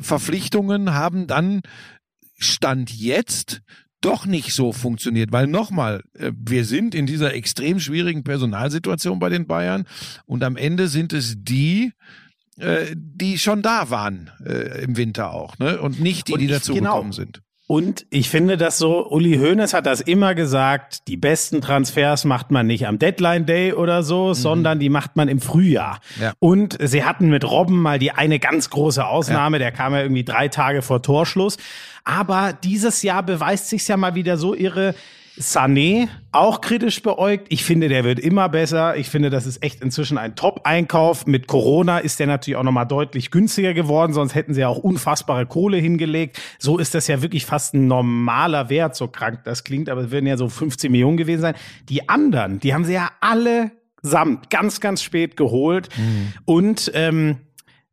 [0.00, 1.62] Verpflichtungen haben dann
[2.38, 3.62] Stand jetzt
[4.00, 9.28] doch nicht so funktioniert, weil nochmal, äh, wir sind in dieser extrem schwierigen Personalsituation bei
[9.28, 9.86] den Bayern
[10.24, 11.92] und am Ende sind es die,
[12.58, 15.80] äh, die schon da waren äh, im Winter auch, ne?
[15.80, 17.10] Und nicht die, die ich- dazu genau.
[17.12, 17.42] sind.
[17.68, 22.50] Und ich finde das so, Uli Hoeneß hat das immer gesagt, die besten Transfers macht
[22.50, 26.00] man nicht am Deadline Day oder so, sondern die macht man im Frühjahr.
[26.18, 26.32] Ja.
[26.38, 30.24] Und sie hatten mit Robben mal die eine ganz große Ausnahme, der kam ja irgendwie
[30.24, 31.58] drei Tage vor Torschluss.
[32.04, 34.94] Aber dieses Jahr beweist sich ja mal wieder so ihre
[35.40, 37.46] Sané, auch kritisch beäugt.
[37.50, 38.96] Ich finde, der wird immer besser.
[38.96, 41.26] Ich finde, das ist echt inzwischen ein Top-Einkauf.
[41.26, 44.78] Mit Corona ist der natürlich auch nochmal deutlich günstiger geworden, sonst hätten sie ja auch
[44.78, 46.40] unfassbare Kohle hingelegt.
[46.58, 50.10] So ist das ja wirklich fast ein normaler Wert, so krank das klingt, aber es
[50.10, 51.54] werden ja so 15 Millionen gewesen sein.
[51.88, 53.70] Die anderen, die haben sie ja alle
[54.02, 55.88] samt ganz, ganz spät geholt.
[56.44, 57.38] Und ähm,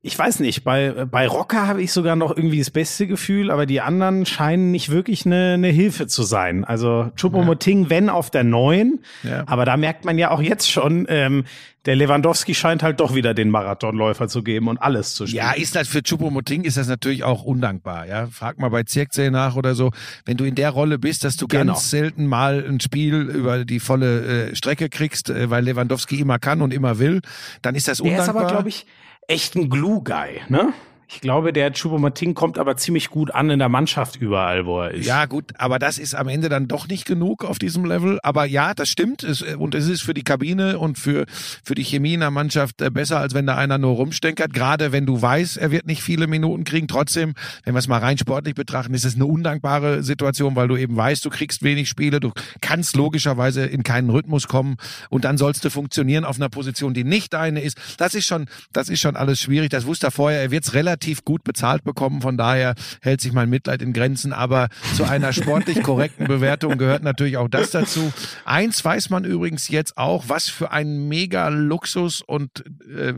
[0.05, 3.65] ich weiß nicht, bei, bei Rocker habe ich sogar noch irgendwie das beste Gefühl, aber
[3.65, 6.63] die anderen scheinen nicht wirklich eine, eine Hilfe zu sein.
[6.63, 9.43] Also Choupo-Moting, wenn auf der neuen, Ja.
[9.47, 11.43] aber da merkt man ja auch jetzt schon, ähm,
[11.87, 15.43] der Lewandowski scheint halt doch wieder den Marathonläufer zu geben und alles zu spielen.
[15.45, 18.07] Ja, ist das für Chupomoting ist das natürlich auch undankbar.
[18.07, 19.91] Ja, frag mal bei Zirkzee nach oder so.
[20.25, 21.73] Wenn du in der Rolle bist, dass du Genau.
[21.73, 26.39] ganz selten mal ein Spiel über die volle äh, Strecke kriegst, äh, weil Lewandowski immer
[26.39, 27.21] kann und immer will,
[27.61, 28.35] dann ist das der undankbar.
[28.35, 28.85] ist aber, glaube ich,
[29.27, 30.73] echt ein Glue-Guy, ne?
[31.07, 34.91] Ich glaube, der Choupo-Moting kommt aber ziemlich gut an in der Mannschaft überall, wo er
[34.91, 35.05] ist.
[35.05, 38.19] Ja, gut, aber das ist am Ende dann doch nicht genug auf diesem Level.
[38.23, 39.23] Aber ja, das stimmt.
[39.23, 41.25] Es, und es ist für die Kabine und für,
[41.63, 44.53] für die Chemie in der Mannschaft äh, besser, als wenn da einer nur rumstenkert.
[44.53, 46.87] Gerade wenn du weißt, er wird nicht viele Minuten kriegen.
[46.87, 50.75] Trotzdem, wenn wir es mal rein sportlich betrachten, ist es eine undankbare Situation, weil du
[50.75, 52.19] eben weißt, du kriegst wenig Spiele.
[52.19, 54.77] Du kannst logischerweise in keinen Rhythmus kommen.
[55.09, 57.77] Und dann sollst du funktionieren auf einer Position, die nicht deine ist.
[57.97, 59.69] Das ist schon, das ist schon alles schwierig.
[59.69, 60.41] Das wusste er vorher.
[60.41, 60.94] Er wird es relativ
[61.25, 62.21] gut bezahlt bekommen.
[62.21, 64.33] Von daher hält sich mein Mitleid in Grenzen.
[64.33, 68.11] Aber zu einer sportlich korrekten Bewertung gehört natürlich auch das dazu.
[68.45, 73.13] Eins weiß man übrigens jetzt auch, was für ein mega Luxus und äh,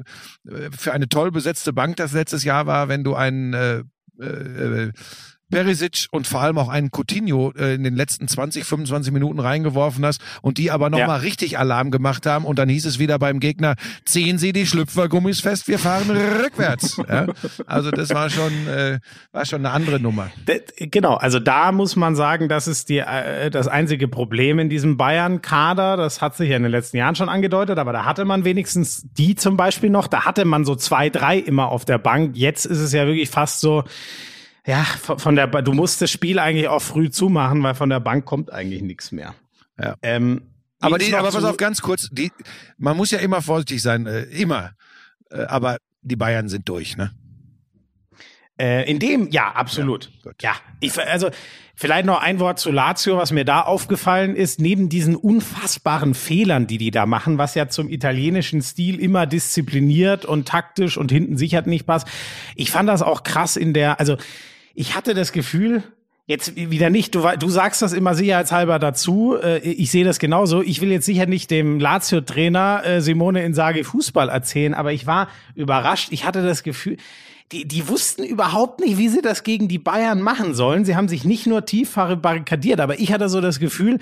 [0.77, 3.83] für eine toll besetzte Bank das letztes Jahr war, wenn du einen äh,
[4.19, 4.91] äh,
[5.49, 10.05] Perisic und vor allem auch einen Coutinho äh, in den letzten 20, 25 Minuten reingeworfen
[10.05, 11.07] hast und die aber nochmal Ja.
[11.07, 14.65] mal richtig Alarm gemacht haben und dann hieß es wieder beim Gegner, ziehen Sie die
[14.65, 16.97] Schlüpfergummis fest, wir fahren rückwärts.
[17.07, 17.27] Ja?
[17.65, 18.99] Also das war schon, äh,
[19.31, 20.29] war schon eine andere Nummer.
[20.47, 24.69] D- Genau, also da muss man sagen, das ist die, äh, das einzige Problem in
[24.69, 25.95] diesem Bayern-Kader.
[25.97, 29.05] Das hat sich ja in den letzten Jahren schon angedeutet, aber da hatte man wenigstens
[29.17, 30.07] die zum Beispiel noch.
[30.07, 32.35] Da hatte man so zwei, drei immer auf der Bank.
[32.35, 33.83] Jetzt ist es ja wirklich fast so,
[34.67, 37.89] ja, von von der, Ba- du musst das Spiel eigentlich auch früh zumachen, weil von
[37.89, 39.33] der Bank kommt eigentlich nichts mehr.
[39.81, 39.95] Ja.
[40.01, 40.41] Ähm,
[40.79, 42.31] Aber, die, aber pass auf, ganz kurz, die,
[42.77, 44.71] man muss ja immer vorsichtig sein, äh, immer.
[45.31, 47.11] Äh, aber die Bayern sind durch, ne?
[48.59, 50.09] Äh, in dem, ja, absolut.
[50.25, 51.29] Ja, Ja, ich, also
[51.75, 56.65] vielleicht noch ein Wort zu Lazio, was mir da aufgefallen ist, neben diesen unfassbaren Fehlern,
[56.65, 61.37] die die da machen, was ja zum italienischen Stil immer diszipliniert und taktisch und hinten
[61.37, 62.07] sichert nicht passt.
[62.55, 64.17] Ich fand das auch krass in der, also
[64.77, 65.83] ich hatte das Gefühl,
[66.29, 69.37] Jetzt wieder nicht, du, du sagst das immer sicherheitshalber dazu.
[69.41, 70.61] Äh, Ich sehe das genauso.
[70.61, 75.29] Ich will jetzt sicher nicht dem Lazio-Trainer äh, Simone Inzaghi Fußball erzählen, aber ich war
[75.55, 76.09] überrascht.
[76.11, 76.97] Ich hatte das Gefühl,
[77.53, 80.83] die, die wussten überhaupt nicht, wie sie das gegen die Bayern machen sollen.
[80.83, 83.99] Sie haben sich nicht nur tief barrikadiert, aber ich hatte so das Gefühl,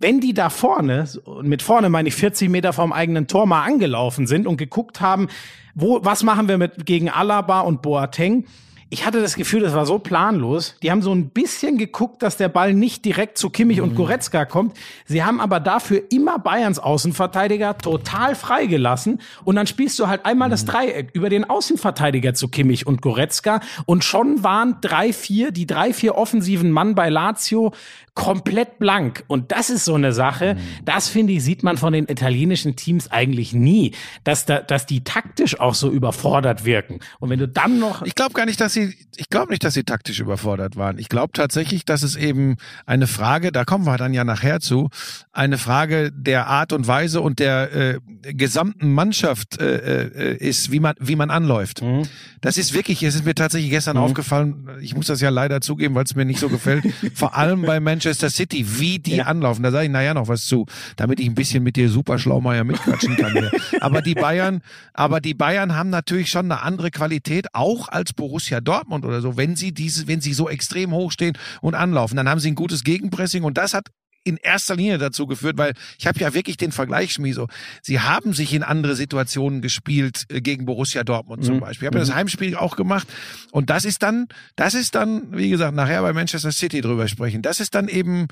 [0.00, 1.06] wenn die da vorne,
[1.42, 5.28] mit vorne meine ich 40 Meter vom eigenen Tor mal angelaufen sind und geguckt haben,
[5.76, 8.46] wo, was machen wir mit gegen Alaba und Boateng,
[8.92, 10.74] ich hatte das Gefühl, das war so planlos.
[10.82, 14.44] Die haben so ein bisschen geguckt, dass der Ball nicht direkt zu Kimmich und Goretzka
[14.44, 14.76] kommt.
[15.06, 19.20] Sie haben aber dafür immer Bayerns Außenverteidiger total freigelassen.
[19.44, 23.60] Und dann spielst du halt einmal das Dreieck über den Außenverteidiger zu Kimmich und Goretzka.
[23.86, 27.72] Und schon waren drei, vier, die drei, vier offensiven Mann bei Lazio
[28.14, 29.24] komplett blank.
[29.28, 33.10] Und das ist so eine Sache, das finde ich, sieht man von den italienischen Teams
[33.10, 33.92] eigentlich nie,
[34.24, 36.98] dass, da, dass die taktisch auch so überfordert wirken.
[37.20, 39.62] Und wenn du dann noch Ich glaube gar nicht, dass sie sie, ich glaube nicht,
[39.64, 40.98] dass sie taktisch überfordert waren.
[40.98, 44.88] Ich glaube tatsächlich, dass es eben eine Frage, da kommen wir dann ja nachher zu,
[45.32, 48.00] eine Frage der Art und Weise und der äh,
[48.34, 51.82] gesamten Mannschaft äh, äh, ist, wie man, wie man anläuft.
[51.82, 52.02] Mhm.
[52.40, 55.94] Das ist wirklich, es ist mir tatsächlich gestern aufgefallen, ich muss das ja leider zugeben,
[55.94, 59.24] weil es mir nicht so gefällt, vor allem bei Manchester City, wie die Ja.
[59.24, 59.62] anlaufen.
[59.62, 60.66] Da sage ich nachher noch was zu,
[60.96, 63.32] damit ich ein bisschen mit dir super Schlaumeier mitquatschen kann.
[63.32, 63.50] Hier.
[63.80, 64.62] Aber die Bayern,
[64.92, 69.36] aber die Bayern haben natürlich schon eine andere Qualität, auch als Borussia Dortmund oder so,
[69.36, 72.54] wenn sie diese, wenn sie so extrem hoch stehen und anlaufen, dann haben sie ein
[72.54, 73.88] gutes Gegenpressing und das hat
[74.22, 77.48] in erster Linie dazu geführt, weil ich habe ja wirklich den Vergleich, Schmieso.
[77.82, 81.86] Sie haben sich in andere Situationen gespielt äh, gegen Borussia Dortmund zum Beispiel.
[81.86, 83.08] Ich habe ja das Heimspiel auch gemacht
[83.50, 87.40] und das ist dann, das ist dann, wie gesagt, nachher bei Manchester City drüber sprechen.
[87.42, 88.28] Das ist dann eben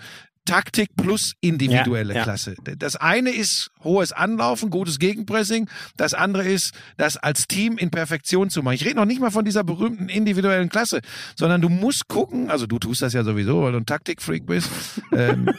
[0.48, 2.24] Taktik plus individuelle Ja, ja.
[2.24, 2.56] Klasse.
[2.78, 5.68] Das eine ist hohes Anlaufen, gutes Gegenpressing.
[5.98, 8.74] Das andere ist, das als Team in Perfektion zu machen.
[8.74, 11.00] Ich rede noch nicht mal von dieser berühmten individuellen Klasse,
[11.36, 14.70] sondern du musst gucken, also du tust das ja sowieso, weil du ein Taktikfreak bist.
[15.12, 15.50] ähm,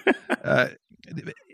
[0.44, 0.70] äh,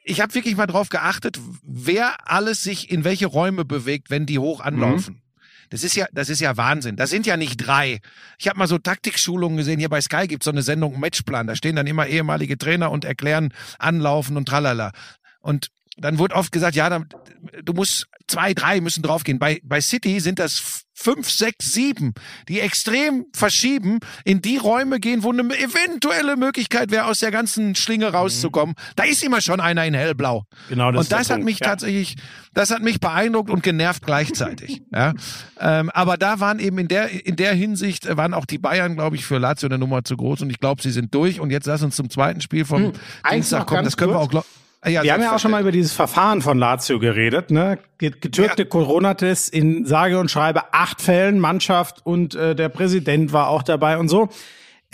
[0.06, 4.39] ich habe wirklich mal drauf geachtet, wer alles sich in welche Räume bewegt, wenn die
[4.39, 5.21] hoch anlaufen.
[5.69, 6.95] Das ist ja, das ist ja Wahnsinn.
[6.95, 7.99] Das sind ja nicht drei.
[8.38, 9.80] Ich habe mal so Taktikschulungen gesehen.
[9.80, 11.47] Hier bei Sky gibt's so eine Sendung Matchplan.
[11.47, 14.91] Da stehen dann immer ehemalige Trainer und erklären Anlaufen und tralala.
[15.41, 17.08] Und dann wurde oft gesagt, ja, dann,
[17.63, 19.39] du musst zwei, drei müssen draufgehen.
[19.39, 22.13] Bei, bei City sind das fünf, sechs, sieben,
[22.47, 27.75] die extrem verschieben, in die Räume gehen, wo eine eventuelle Möglichkeit wäre, aus der ganzen
[27.75, 28.75] Schlinge rauszukommen.
[28.95, 30.45] Da ist immer schon einer in hellblau.
[30.69, 31.67] Genau, das und das hat Punkt, mich ja.
[31.67, 32.15] tatsächlich,
[32.53, 34.81] das hat mich beeindruckt und genervt gleichzeitig.
[34.93, 35.13] ja.
[35.60, 39.17] ähm, aber da waren eben in der, in der Hinsicht waren auch die Bayern, glaube
[39.17, 41.39] ich, für Lazio eine Nummer zu groß und ich glaube, sie sind durch.
[41.39, 43.84] Und jetzt lass uns zum zweiten Spiel vom Hm, eins Dienstag kommen.
[43.84, 44.25] Das können wir kurz.
[44.25, 47.00] auch, glaub, Ah, ja, Wir haben ja auch schon mal über dieses Verfahren von Lazio
[47.00, 47.78] geredet, ne?
[47.98, 53.50] Get- Getürkte Corona-Tests in sage und schreibe acht Fällen, Mannschaft und äh, der Präsident war
[53.50, 54.30] auch dabei und so.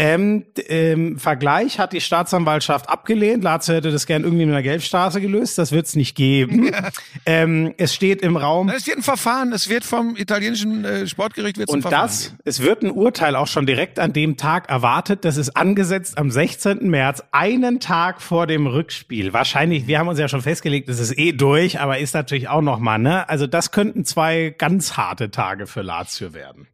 [0.02, 3.44] Ähm, d- ähm, Vergleich hat die Staatsanwaltschaft abgelehnt.
[3.44, 5.58] Lazio hätte das gern irgendwie mit einer Gelbstraße gelöst.
[5.58, 6.72] Das wird es nicht geben.
[7.26, 8.70] ähm, es steht im Raum.
[8.70, 12.24] Es wird ein Verfahren, es wird vom italienischen äh, Sportgericht wird's ein Und Verfahren das,
[12.30, 12.38] geben.
[12.46, 15.24] es wird ein Urteil auch schon direkt an dem Tag erwartet.
[15.24, 16.90] Das ist angesetzt am 16.
[16.90, 19.34] März, einen Tag vor dem Rückspiel.
[19.34, 22.62] Wahrscheinlich, wir haben uns ja schon festgelegt, es ist eh durch, aber ist natürlich auch
[22.62, 23.30] noch mal, ne?
[23.30, 26.68] Also das könnten zwei ganz harte Tage für Lazio werden.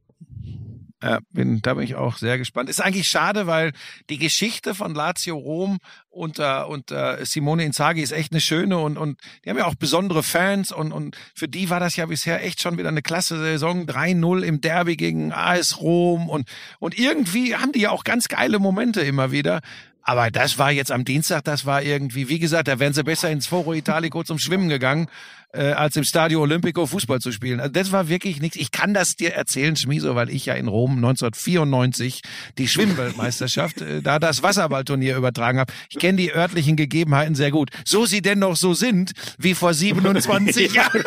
[1.01, 2.69] Ja, bin, da bin ich auch sehr gespannt.
[2.69, 3.71] Ist eigentlich schade, weil
[4.09, 5.77] die Geschichte von Lazio Rom
[6.09, 10.23] unter, unter Simone Inzaghi ist echt eine schöne und, und die haben ja auch besondere
[10.23, 13.85] Fans und, und für die war das ja bisher echt schon wieder eine klasse Saison.
[13.85, 18.57] 3-0 im Derby gegen AS Rom und, und irgendwie haben die ja auch ganz geile
[18.57, 19.61] Momente immer wieder.
[20.01, 23.29] Aber das war jetzt am Dienstag, das war irgendwie, wie gesagt, da wären sie besser
[23.29, 25.09] ins Foro Italico zum Schwimmen gegangen,
[25.57, 27.59] äh, als im Stadio Olimpico Fußball zu spielen.
[27.59, 28.55] Also das war wirklich nichts.
[28.57, 32.21] Ich kann das dir erzählen, Schmieso, weil ich ja in Rom 1994
[32.57, 35.73] die Schwimmweltmeisterschaft, äh, da das Wasserballturnier übertragen habe.
[35.89, 37.71] Ich kenne die örtlichen Gegebenheiten sehr gut.
[37.85, 41.03] So sie denn noch so sind, wie vor 27 Jahren.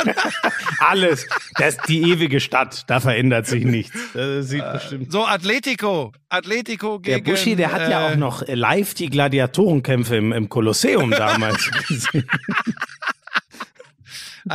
[0.80, 3.96] Alles, das ist die ewige Stadt, da verändert sich nichts.
[4.14, 5.12] Das sieht bestimmt.
[5.12, 7.30] So Atletico, Atletico Der gegen...
[7.30, 12.26] Buschi, der hat ja äh, auch noch live die Gladiatorenkämpfe im, im Kolosseum damals gesehen.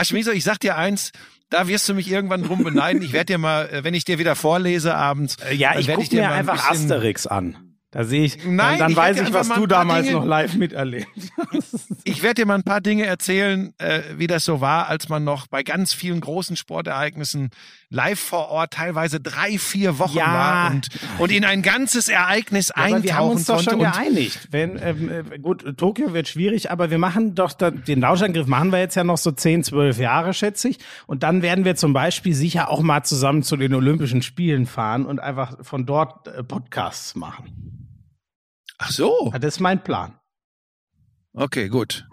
[0.04, 1.12] Schmieso, ich sag dir eins,
[1.50, 3.02] da wirst du mich irgendwann drum beneiden.
[3.02, 5.38] Ich werde dir mal, äh, wenn ich dir wieder vorlese abends.
[5.50, 7.65] Äh, Ja, ich gucke dir mir ein einfach Asterix an.
[7.98, 10.56] Da sehe ich, Nein, dann, dann ich weiß ich, was du damals Dinge- noch live
[10.56, 11.08] miterlebt
[11.54, 11.88] hast.
[12.04, 15.24] Ich werde dir mal ein paar Dinge erzählen, äh, wie das so war, als man
[15.24, 17.52] noch bei ganz vielen großen Sportereignissen
[17.90, 20.26] live vor Ort teilweise drei, vier Wochen Ja.
[20.34, 23.70] war und, und in ein ganzes Ereignis aber wir haben eintauchen uns doch konnte.
[23.72, 24.48] schon geeinigt.
[24.52, 28.74] Wenn, ähm, äh, gut, Tokio wird schwierig, aber wir machen doch da, den Lauschangriff machen
[28.74, 30.80] wir jetzt ja noch so 10, 12 Jahre, schätze ich.
[31.08, 35.06] Und dann werden wir zum Beispiel sicher auch mal zusammen zu den Olympischen Spielen fahren
[35.06, 37.85] und einfach von dort äh, Podcasts machen.
[38.78, 40.16] Ach so, Das ist mein Plan.
[41.34, 42.06] okay, gut.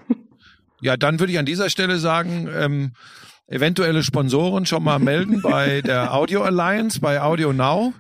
[0.81, 2.93] Ja, dann würde ich an dieser Stelle sagen, ähm,
[3.47, 7.93] eventuelle Sponsoren schon mal melden bei der Audio Alliance, bei Audio Now.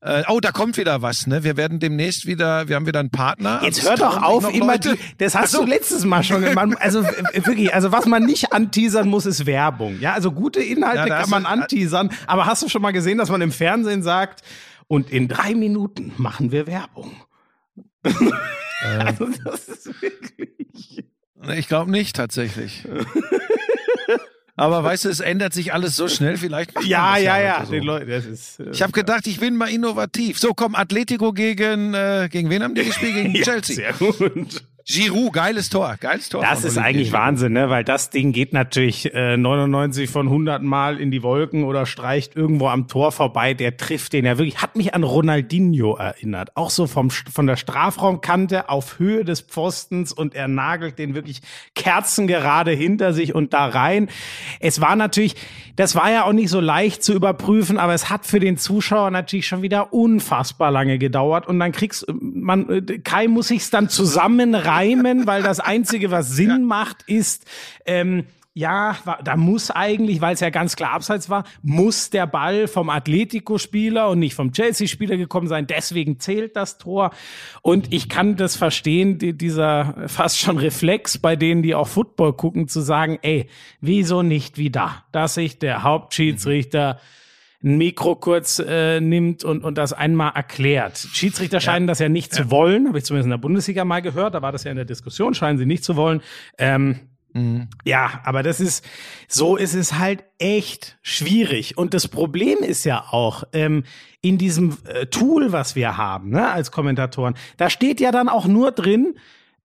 [0.00, 1.44] Äh, oh, da kommt wieder was, ne?
[1.44, 3.60] Wir werden demnächst wieder, wir haben wieder einen Partner.
[3.62, 4.96] Jetzt Also hör doch auf, immer Leute.
[4.96, 5.60] die, das hast so.
[5.62, 6.70] du letztes Mal schon gemacht.
[6.80, 10.00] Also äh, wirklich, also was man nicht anteasern muss, ist Werbung.
[10.00, 13.18] Ja, also gute Inhalte Ja, kann man du- anteasern, aber hast du schon mal gesehen,
[13.18, 14.42] dass man im Fernsehen sagt,
[14.88, 17.12] und in drei Minuten machen wir Werbung.
[18.02, 21.04] Also das ist wirklich.
[21.56, 22.86] Ich glaube nicht, tatsächlich.
[24.56, 26.72] Aber weißt du, es ändert sich alles so schnell, vielleicht.
[26.84, 27.64] Ja, ja, ja.
[27.66, 27.74] so.
[27.74, 30.38] Leuten, ist, äh, Ich habe gedacht, ich bin mal innovativ.
[30.38, 33.14] So, komm, Atletico gegen, äh, gegen wen haben die gespielt?
[33.14, 33.76] Gegen ja, Chelsea.
[33.76, 34.62] Sehr gut.
[34.84, 36.42] Giroud, geiles Tor, geiles Tor.
[36.42, 37.22] Das ist Olivier eigentlich Giroud.
[37.22, 37.70] Wahnsinn, ne?
[37.70, 42.36] weil das Ding geht natürlich äh, 99 von 100 Mal in die Wolken oder streicht
[42.36, 43.54] irgendwo am Tor vorbei.
[43.54, 46.56] Der trifft den ja wirklich, hat mich an Ronaldinho erinnert.
[46.56, 51.42] Auch so vom, von der Strafraumkante auf Höhe des Pfostens und er nagelt den wirklich
[51.74, 54.08] kerzengerade hinter sich und da rein.
[54.60, 55.36] Es war natürlich,
[55.76, 59.10] das war ja auch nicht so leicht zu überprüfen, aber es hat für den Zuschauer
[59.10, 63.88] natürlich schon wieder unfassbar lange gedauert und dann kriegst man, äh, Kai muss sich's dann
[64.72, 67.46] zusammenreimen, weil das einzige, was Sinn macht, ist,
[67.86, 72.68] ähm, ja, da muss eigentlich, weil es ja ganz klar abseits war, muss der Ball
[72.68, 75.66] vom Atletico-Spieler und nicht vom Chelsea-Spieler gekommen sein.
[75.66, 77.12] Deswegen zählt das Tor.
[77.62, 82.34] Und ich kann das verstehen, die, dieser fast schon Reflex bei denen, die auch Football
[82.34, 83.48] gucken, zu sagen, ey,
[83.80, 85.02] wieso nicht wie da?
[85.12, 87.00] Dass sich der Hauptschiedsrichter
[87.62, 90.98] ein Mikro kurz äh, nimmt und, und das einmal erklärt.
[90.98, 94.34] Schiedsrichter scheinen das ja nicht zu wollen, habe ich zumindest in der Bundesliga mal gehört,
[94.34, 96.22] da war das ja in der Diskussion, scheinen sie nicht zu wollen.
[96.58, 97.00] Ähm,
[97.84, 98.84] ja, aber das ist,
[99.26, 101.78] so ist es halt echt schwierig.
[101.78, 103.84] Und das Problem ist ja auch, ähm,
[104.20, 108.46] in diesem äh, Tool, was wir haben, ne, als Kommentatoren, da steht ja dann auch
[108.46, 109.14] nur drin,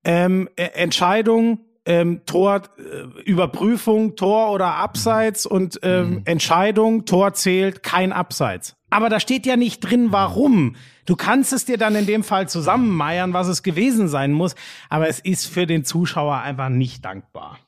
[0.04, 7.82] ähm, äh, Entscheidung, ähm, Tor, äh, Überprüfung, Tor oder Abseits und ähm, Entscheidung, Tor zählt,
[7.82, 8.76] kein Abseits.
[8.90, 10.76] Aber da steht ja nicht drin, warum.
[11.04, 14.54] Du kannst es dir dann in dem Fall zusammenmeiern, was es gewesen sein muss,
[14.88, 17.58] aber es ist für den Zuschauer einfach nicht dankbar.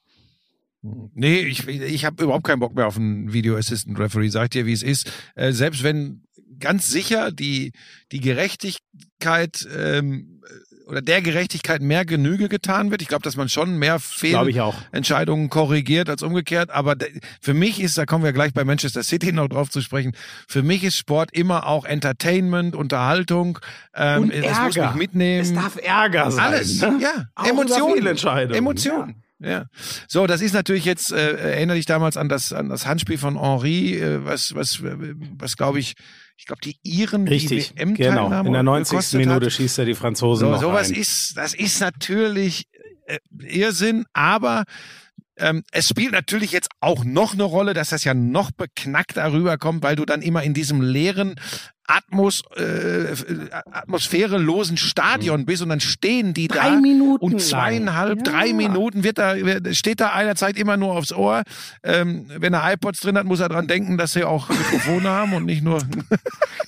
[1.15, 4.29] Nee, ich, ich habe überhaupt keinen Bock mehr auf einen Video Assistant Referee.
[4.29, 5.11] Sagt dir, wie es ist.
[5.35, 6.23] Äh, selbst wenn
[6.61, 7.73] ganz sicher die,
[8.13, 10.36] die Gerechtigkeit ähm,
[10.87, 13.03] oder der Gerechtigkeit mehr Genüge getan wird.
[13.03, 14.75] Ich glaube, dass man schon mehr Glaube ich auch.
[14.91, 16.71] Fehlentscheidungen korrigiert als umgekehrt.
[16.71, 16.95] Aber
[17.41, 20.13] für mich ist, da kommen wir gleich bei Manchester City noch drauf zu sprechen,
[20.47, 23.59] für mich ist Sport immer auch Entertainment, Unterhaltung.
[23.95, 24.93] Ähm, Und es muss Ärger.
[24.93, 25.43] mich mitnehmen.
[25.43, 26.45] Es darf Ärger sein.
[26.47, 26.99] Alles, ne?
[27.03, 27.27] ja.
[27.35, 28.55] Auch Emotionen.
[28.55, 29.23] Emotionen.
[29.39, 29.67] Ja.
[30.09, 33.39] So, das ist natürlich jetzt, äh, erinnere dich damals an das, an das Handspiel von
[33.39, 35.95] Henri, äh, was, was, äh, was glaube ich,
[36.37, 38.43] ich glaube, die Iren, Richtig, die WM genau.
[38.43, 38.91] In der 90.
[38.91, 39.53] gekostet Minute hat.
[39.53, 40.97] schießt er die Franzosen So, noch sowas rein.
[41.01, 42.69] ist, das ist natürlich
[43.07, 44.65] äh, Irrsinn, aber
[45.39, 49.83] ähm, es spielt natürlich jetzt auch noch eine Rolle, dass das ja noch beknackter rüberkommt,
[49.83, 51.35] weil du dann immer in diesem leeren
[51.89, 53.15] Atmos, äh,
[53.71, 57.41] atmosphärelosen Stadion bist und dann stehen die Drei da Minuten und lang.
[57.41, 58.33] zweieinhalb, Ja.
[58.33, 59.35] drei Minuten wird da,
[59.73, 61.43] steht da einer zeigt immer nur aufs Ohr.
[61.85, 65.35] Ähm, wenn er iPods drin hat, muss er dran denken, dass sie auch Mikrofone haben
[65.35, 65.81] und nicht nur.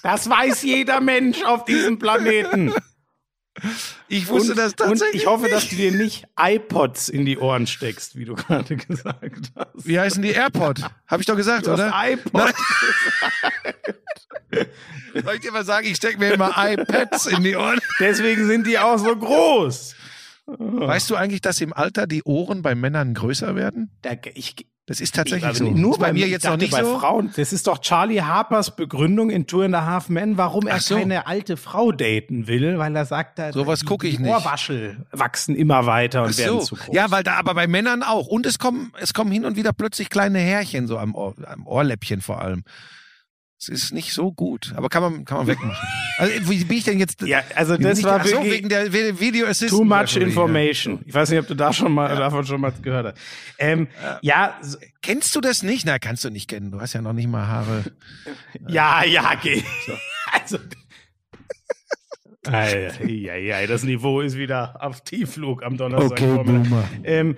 [0.02, 2.72] Das weiß jeder Mensch auf diesem Planeten.
[4.08, 5.14] Ich wusste und, das tatsächlich.
[5.14, 8.76] Und ich hoffe, dass du dir nicht iPods in die Ohren steckst, wie du gerade
[8.76, 9.86] gesagt hast.
[9.86, 10.82] Wie heißen die AirPod?
[11.06, 11.92] Habe ich doch gesagt, Du oder?
[11.94, 12.54] iPod.
[15.24, 17.78] Soll ich dir mal sagen, ich stecke mir immer iPads in die Ohren.
[18.00, 19.94] Deswegen sind die auch so groß.
[20.46, 23.90] Weißt du eigentlich, dass im Alter die Ohren bei Männern größer werden?
[24.02, 25.70] Da, ich, Das ist tatsächlich ich so.
[25.70, 26.98] nur ist bei mir jetzt noch nicht bei so.
[26.98, 27.30] Frauen.
[27.36, 30.96] Das ist doch Charlie Harpers Begründung in Two and a Half Men, warum er so.
[30.96, 34.32] keine alte Frau daten will, weil er sagt, da, Sowas die- gucke ich die nicht.
[34.34, 36.66] Ohrwaschel wachsen immer weiter und Ach werden so.
[36.66, 36.94] zu groß.
[36.94, 38.26] Ja, weil da aber bei Männern auch.
[38.28, 41.66] Und es kommen, es kommen hin und wieder plötzlich kleine Härchen, so am, Ohr, am
[41.66, 42.64] Ohrläppchen vor allem.
[43.60, 45.76] Es ist nicht so gut, aber kann man, kann man wegmachen.
[46.18, 47.22] Also, wie bin ich denn jetzt?
[47.22, 49.70] Ja, also das war so, wegen der Vi- Video Assistant.
[49.70, 50.22] too much ja.
[50.22, 51.00] information.
[51.06, 53.18] Ich weiß nicht, ob du da schon mal davon schon mal gehört hast.
[53.58, 53.86] Ähm,
[54.22, 55.86] ja, so- Kennst du das nicht?
[55.86, 56.72] Na, kannst du nicht kennen.
[56.72, 57.84] Du hast ja noch nicht mal Haare.
[58.68, 59.64] ja, ja, geht.
[60.32, 60.58] Also
[62.46, 66.20] Ei, ei, ei, das Niveau ist wieder auf Tiefflug am Donnerstag.
[67.04, 67.36] ähm,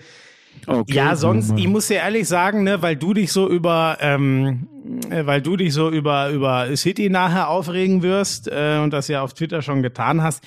[0.89, 4.69] ja, sonst, ich muss dir ehrlich sagen, ne, weil du dich so über, ähm,
[5.11, 9.23] äh, weil du dich so über, über City nachher aufregen wirst äh, und das ja
[9.23, 10.45] auf Twitter schon getan hast.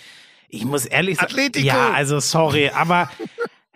[0.50, 1.66] Ich muss ehrlich sagen, Atletico!
[1.66, 3.10] ja, also sorry, aber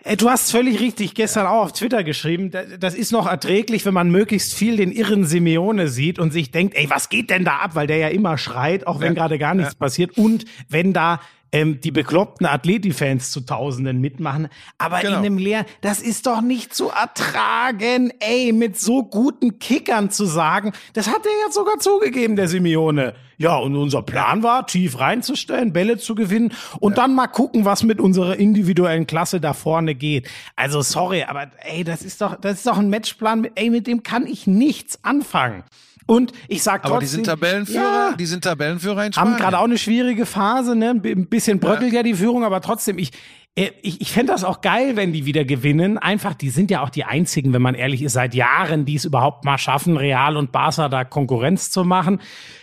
[0.04, 3.84] äh, du hast völlig richtig gestern auch auf Twitter geschrieben, da- das ist noch erträglich,
[3.84, 7.44] wenn man möglichst viel den irren Simeone sieht und sich denkt, ey, was geht denn
[7.44, 10.16] da ab, weil der ja immer schreit, auch wenn gerade gar nichts passiert.
[10.16, 11.20] Und wenn da
[11.52, 15.12] ähm, die bekloppten Atleti-Fans zu Tausenden mitmachen, aber Genau.
[15.12, 20.24] in einem leeren, das ist doch nicht zu ertragen, ey, mit so guten Kickern zu
[20.26, 23.14] sagen, das hat er jetzt sogar zugegeben, der Simeone.
[23.40, 27.84] Ja, und unser Plan war, tief reinzustellen, Bälle zu gewinnen und dann mal gucken, was
[27.84, 30.28] mit unserer individuellen Klasse da vorne geht.
[30.56, 34.02] Also sorry, aber ey, das ist doch, das ist doch ein Matchplan, ey, mit dem
[34.02, 35.62] kann ich nichts anfangen.
[36.08, 39.36] Und ich sag trotzdem, Aber die sind Tabellenführer, Ja, die sind Tabellenführer in haben Spanien.
[39.36, 40.90] gerade auch eine schwierige Phase, ne?
[40.90, 43.10] Ein bi- Ein bisschen bröckelt ja die Führung, aber trotzdem, ich,
[43.56, 45.98] äh, ich, ich fände das auch geil, wenn die wieder gewinnen.
[45.98, 49.04] Einfach, die sind ja auch die einzigen, wenn man ehrlich ist, seit Jahren, die es
[49.04, 52.22] überhaupt mal schaffen, Real und Barca da Konkurrenz zu machen.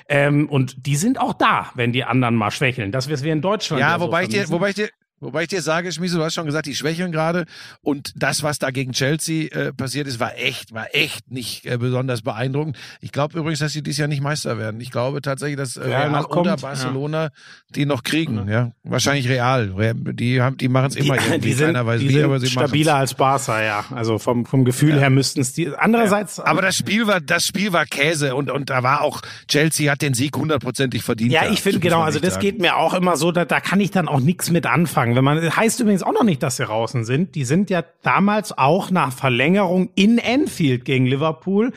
[0.10, 2.92] Ähm, und die sind auch da, wenn die anderen mal schwächeln.
[2.92, 3.80] Das wir es wir in Deutschland.
[3.80, 4.90] ja, ja so wobei ich dir, wobei ich dir,
[5.26, 7.46] Wobei ich dir sage, Schmiese, du hast schon gesagt, die schwächeln gerade.
[7.82, 11.78] Und das, was da gegen Chelsea äh, passiert ist, war echt, war echt nicht äh,
[11.78, 12.78] besonders beeindruckend.
[13.02, 14.80] Ich glaube übrigens, dass sie dieses Jahr nicht Meister werden.
[14.80, 17.30] Ich glaube tatsächlich, dass äh, Real Real kommt, oder Barcelona
[17.70, 18.48] die noch kriegen.
[18.48, 19.74] Ja, wahrscheinlich Real.
[20.14, 21.40] Die haben, die machen es immer irgendwie.
[21.40, 23.12] die sind, Keiner weiß die wie, aber sie stabiler machen's.
[23.12, 23.86] als Barca, ja.
[23.92, 25.70] Also vom, vom Gefühl her müssten es die.
[25.76, 29.92] Andererseits, Aber das Spiel war, das Spiel war Käse und, und da war auch, Chelsea
[29.92, 31.32] hat den Sieg hundertprozentig verdient.
[31.32, 32.46] Ja, ich finde genau, also das sagen.
[32.46, 35.15] geht mir auch immer so, da, da kann ich dann auch nichts mit anfangen.
[35.16, 37.36] Wenn man heißt übrigens auch noch nicht, dass sie draußen sind.
[37.36, 41.72] Die sind ja damals auch nach Verlängerung in Anfield gegen Liverpool.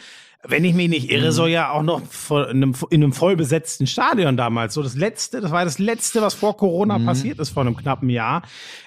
[0.46, 1.16] Wenn ich mich nicht Mhm.
[1.16, 5.40] irre, soll ja auch noch vor einem, in einem vollbesetzten Stadion damals, so das letzte,
[5.40, 7.06] das war das letzte, was vor Corona Mhm.
[7.06, 8.42] passiert ist, vor einem knappen Jahr,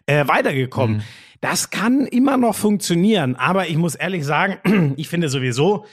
[0.06, 1.04] äh, weitergekommen.
[1.42, 5.86] Das kann immer noch funktionieren, aber ich muss ehrlich sagen, ich finde sowieso,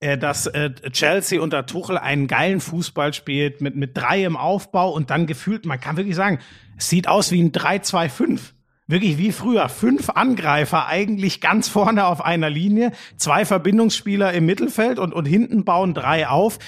[0.00, 4.90] äh, dass äh, Chelsea unter Tuchel einen geilen Fußball spielt mit, mit drei im Aufbau
[4.92, 6.40] und dann gefühlt, man kann wirklich sagen,
[6.78, 8.40] sieht aus wie ein 3-2-5.
[8.88, 9.68] Wirklich wie früher.
[9.68, 15.64] Fünf Angreifer eigentlich ganz vorne auf einer Linie, zwei Verbindungsspieler im Mittelfeld und, und hinten
[15.64, 16.58] bauen drei auf.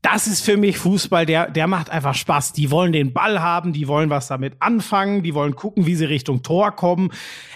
[0.00, 2.52] Das ist für mich Fußball, der, der macht einfach Spaß.
[2.52, 6.04] Die wollen den Ball haben, die wollen was damit anfangen, die wollen gucken, wie sie
[6.04, 7.10] Richtung Tor kommen.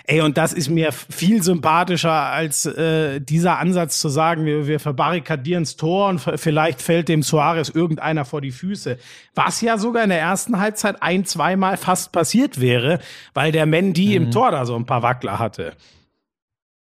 [0.04, 4.80] Ey, und das ist mir viel sympathischer als äh, dieser Ansatz zu sagen, wir, wir
[4.80, 8.98] verbarrikadieren's Tor und vielleicht fällt dem Suarez irgendeiner vor die Füße.
[9.36, 12.98] Was ja sogar in der ersten Halbzeit ein, zweimal fast passiert wäre,
[13.34, 15.74] weil der Mendy im Tor da so ein paar Wackler hatte.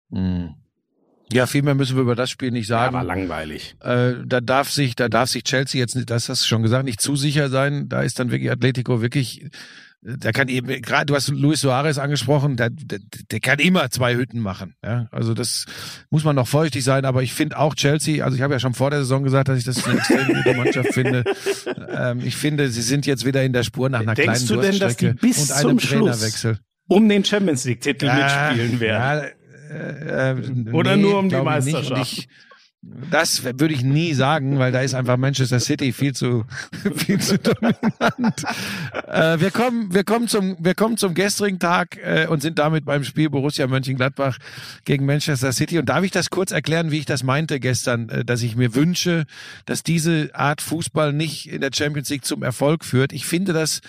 [0.08, 0.54] Mhm.
[1.32, 2.94] Ja, viel mehr müssen wir über das Spiel nicht sagen.
[2.94, 3.76] Aber langweilig.
[3.80, 6.84] Äh, da darf sich, da darf sich Chelsea jetzt, nicht, das hast du schon gesagt,
[6.84, 7.88] nicht zu sicher sein.
[7.88, 9.46] Da ist dann wirklich Atletico wirklich,
[10.02, 12.98] der kann eben, gerade du hast Luis Suarez angesprochen, der, der,
[13.30, 14.74] der kann immer zwei Hütten machen.
[14.84, 15.66] Ja, also das
[16.10, 17.04] muss man noch vorsichtig sein.
[17.04, 19.58] Aber ich finde auch Chelsea, also ich habe ja schon vor der Saison gesagt, dass
[19.58, 21.24] ich das eine extrem gute Mannschaft finde.
[21.88, 24.68] Ähm, ich finde, sie sind jetzt wieder in der Spur nach einer Denkst kleinen du
[24.68, 26.58] denn, dass die bis und einem zum Schluss Trainerwechsel.
[26.88, 29.24] Um den Champions League Titel mitspielen werden.
[29.24, 29.41] Ja,
[29.72, 32.28] äh, äh, Oder nur um die Meisterschaft?
[32.84, 36.44] Das würde ich nie sagen, weil da ist einfach Manchester City viel zu
[36.96, 38.42] viel zu dominant.
[39.06, 42.84] äh, wir kommen, wir kommen zum, wir kommen zum gestrigen Tag äh, und sind damit
[42.84, 44.36] beim Spiel Borussia Mönchengladbach
[44.84, 45.78] gegen Manchester City.
[45.78, 48.74] Und darf ich das kurz erklären, wie ich das meinte gestern, äh, dass ich mir
[48.74, 49.26] wünsche,
[49.64, 53.12] dass diese Art Fußball nicht in der Champions League zum Erfolg führt.
[53.12, 53.80] Ich finde das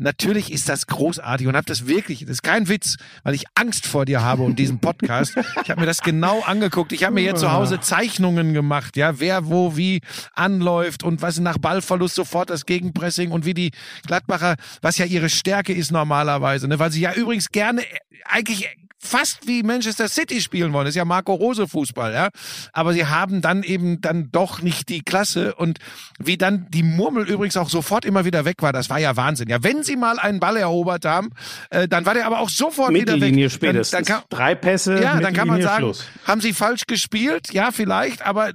[0.00, 3.86] natürlich ist das großartig und habe das wirklich, das ist kein Witz, weil ich Angst
[3.86, 5.36] vor dir habe und diesem Podcast.
[5.62, 6.92] Ich habe mir das genau angeguckt.
[6.92, 10.00] Ich habe mir hier zu Hause Zeichnungen gemacht, ja, wer wo wie
[10.34, 13.70] anläuft und was nach Ballverlust sofort das Gegenpressing und wie die
[14.06, 18.68] Gladbacher, was ja ihre Stärke ist normalerweise, ne, weil sie ja übrigens gerne äh, eigentlich
[19.02, 20.84] fast wie Manchester City spielen wollen.
[20.84, 22.28] Das ist ja Marco Rose Fußball, ja.
[22.72, 25.78] Aber sie haben dann eben dann doch nicht die Klasse und
[26.18, 29.48] wie dann die Murmel übrigens auch sofort immer wieder weg war, das war ja Wahnsinn.
[29.48, 31.30] Ja, wenn sie mal einen Ball erobert haben,
[31.70, 33.20] äh, dann war der aber auch sofort wieder weg.
[33.20, 33.90] Mittellinie Dann, spätestens.
[33.90, 36.04] dann kann, Drei Pässe, ja, dann kann man sagen, Schluss.
[36.24, 37.52] haben sie falsch gespielt?
[37.52, 38.52] Ja, vielleicht, aber äh,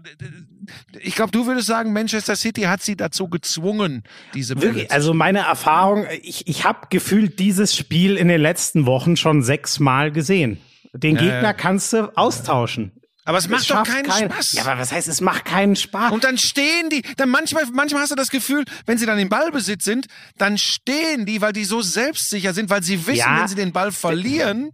[0.99, 4.03] ich glaube, du würdest sagen, Manchester City hat sie dazu gezwungen,
[4.33, 8.41] diese Bälle Wirklich, zu also meine Erfahrung, ich, ich habe gefühlt dieses Spiel in den
[8.41, 10.57] letzten Wochen schon sechsmal gesehen.
[10.93, 11.53] Den Ja, Gegner ja.
[11.53, 12.91] kannst du austauschen.
[13.27, 14.51] Aber es macht doch keinen kein- Spaß.
[14.53, 16.11] Ja, aber was heißt, es macht keinen Spaß?
[16.11, 19.29] Und dann stehen die, dann manchmal, manchmal hast du das Gefühl, wenn sie dann im
[19.29, 20.05] Ballbesitz sind,
[20.37, 23.39] dann stehen die, weil die so selbstsicher sind, weil sie wissen, Ja.
[23.39, 24.71] wenn sie den Ball verlieren,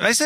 [0.00, 0.24] weißt du,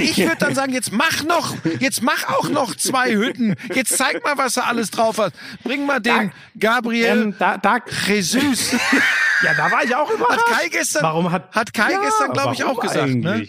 [0.00, 4.24] ich würde dann sagen, jetzt mach noch, jetzt mach auch noch zwei Hütten, jetzt zeig
[4.24, 5.32] mal, was er alles drauf hat.
[5.62, 7.78] Bring mal den Gabriel ähm, da, da,
[8.08, 8.72] Jesus.
[9.44, 10.40] ja, da war ich auch überrascht.
[10.48, 13.48] Hat Kai gestern, Warum hat, hat Kai Ja, gestern, glaube ich, auch gesagt, ne?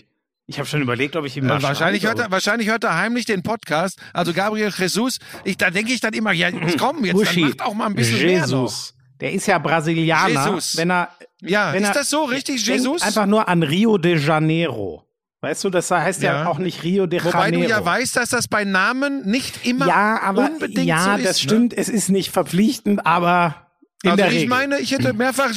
[0.50, 2.84] Ich habe schon überlegt, ob ich ihm Äh, mal wahrscheinlich, schreibe, hört er, wahrscheinlich hört
[2.86, 4.00] er heimlich den Podcast.
[4.14, 5.20] Also Gabriel Jesus.
[5.44, 7.96] Ich, da denke ich dann immer, ja, jetzt komm, jetzt dann macht auch mal ein
[7.96, 8.40] bisschen mehr.
[8.42, 8.94] Jesus.
[9.20, 10.48] Der ist ja Brasilianer.
[10.48, 10.78] Jesus.
[10.78, 11.10] Wenn er,
[11.42, 13.02] Ja, wenn ist er das so richtig, Jesus?
[13.02, 15.04] Einfach nur an Rio de Janeiro.
[15.42, 16.48] Weißt du, das heißt ja, Ja.
[16.48, 17.64] auch nicht Rio de Wobei Janeiro.
[17.64, 21.26] du ja weißt, dass das bei Namen nicht immer ja, aber unbedingt ja, so ist.
[21.26, 21.44] das ne?
[21.44, 21.74] stimmt.
[21.78, 23.68] Es ist nicht verpflichtend, aber
[24.04, 24.50] in Also der ich Regel.
[24.50, 25.52] meine, ich hätte mehrfach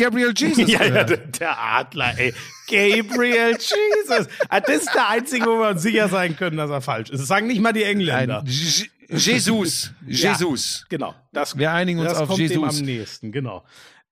[0.00, 2.32] Gabriel Jesus ja, ja, der, der Adler, ey.
[2.66, 4.28] Gabriel Jesus.
[4.48, 7.20] Ah, Das ist der einzige, wo wir uns sicher sein können, dass er falsch ist.
[7.20, 8.42] Das sagen nicht mal die Engländer.
[8.46, 9.92] Jesus.
[10.06, 10.86] Jesus.
[10.88, 11.14] Genau.
[11.32, 12.56] Das, Wir einigen uns das auf kommt Jesus.
[12.56, 13.64] Dem am nächsten, genau.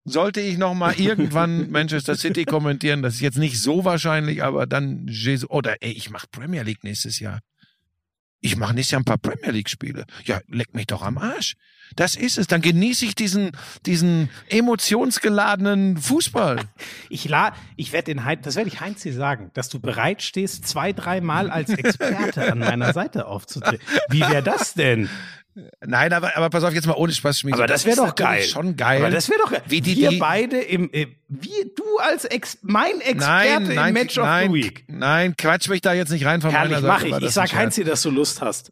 [0.04, 4.66] Sollte ich noch mal irgendwann Manchester City kommentieren, das ist jetzt nicht so wahrscheinlich, aber
[4.66, 5.48] dann Jesus.
[5.48, 7.40] Oder ey, ich mache Premier League nächstes Jahr.
[8.40, 10.04] Ich mache nächstes Jahr ein paar Premier League Spiele.
[10.24, 11.54] Ja, leck mich doch am Arsch.
[11.98, 12.46] Das ist es.
[12.46, 13.50] Dann genieße ich diesen,
[13.84, 16.60] diesen emotionsgeladenen Fußball.
[17.10, 20.22] Ich, la ich werde den Heinz, das werde ich Heinz dir sagen, dass du bereit
[20.22, 23.80] stehst, zwei, dreimal als Experte an meiner Seite aufzutreten.
[24.10, 25.08] Wie wäre das denn?
[25.84, 27.56] Nein, aber, aber pass auf, jetzt mal ohne Spaß, Schmiede.
[27.56, 28.42] Aber das wäre ist doch geil.
[28.42, 29.00] Schon geil.
[29.00, 29.62] Aber das wäre doch geil.
[29.66, 33.88] Wie die, Wir die, beide im, äh, wie du als Ex mein Experte nein, nein,
[33.88, 34.84] im Match nein, of the Week.
[34.86, 37.06] Nein, quatsch mich da jetzt nicht rein von Herrlich, meiner mach Seite.
[37.06, 37.12] ich.
[37.12, 37.52] war Ich das sag.
[37.54, 38.70] Heinz dir, dass du Lust hast.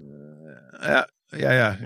[0.83, 1.77] Ja, ja, ja.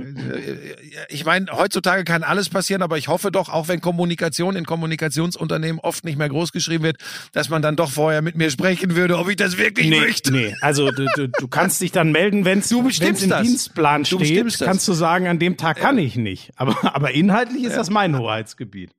[1.09, 5.81] Ich meine, heutzutage kann alles passieren, aber ich hoffe doch, auch wenn Kommunikation in Kommunikationsunternehmen
[5.81, 6.99] oft nicht mehr groß geschrieben wird,
[7.33, 10.33] dass man dann doch vorher mit mir sprechen würde, ob ich das wirklich Nee, möchte.
[10.33, 12.91] nee, also du, du, kannst dich dann melden, wenn es im
[13.31, 13.43] das.
[13.43, 16.51] Dienstplan Du steht, kannst du sagen, an dem Tag kann ich nicht.
[16.57, 18.91] Aber, aber inhaltlich ist das mein Hoheitsgebiet.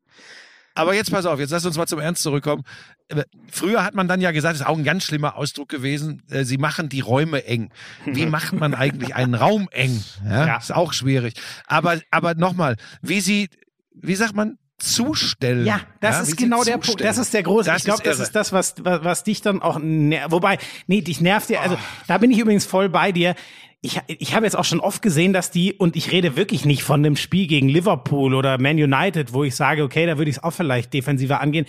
[0.76, 2.64] Aber jetzt pass auf, jetzt lass uns mal zum Ernst zurückkommen.
[3.10, 6.24] Äh, Früher hat man dann ja gesagt, das ist auch ein ganz schlimmer Ausdruck gewesen,
[6.30, 7.72] äh, sie machen die Räume eng.
[8.06, 10.04] Wie macht man eigentlich einen Raum eng?
[10.26, 10.58] Ja, Ja.
[10.58, 11.34] Ist auch schwierig.
[11.68, 13.50] Aber, aber nochmal, wie sie,
[13.94, 15.66] wie sagt man, zustellen.
[15.66, 17.02] Ja, das wie ist genau der Punkt.
[17.02, 17.70] Das ist der große.
[17.70, 20.58] Das ich glaube, das ist das, was, was, was dich dann auch ner Wobei,
[20.88, 21.62] nee, dich nervt ja.
[21.62, 23.36] Also, da bin ich übrigens voll bei dir.
[23.84, 26.84] Ich, ich habe jetzt auch schon oft gesehen, dass die, und ich rede wirklich nicht
[26.84, 30.38] von dem Spiel gegen Liverpool oder Man United, wo ich sage, okay, da würde ich
[30.38, 31.66] es auch vielleicht defensiver angehen.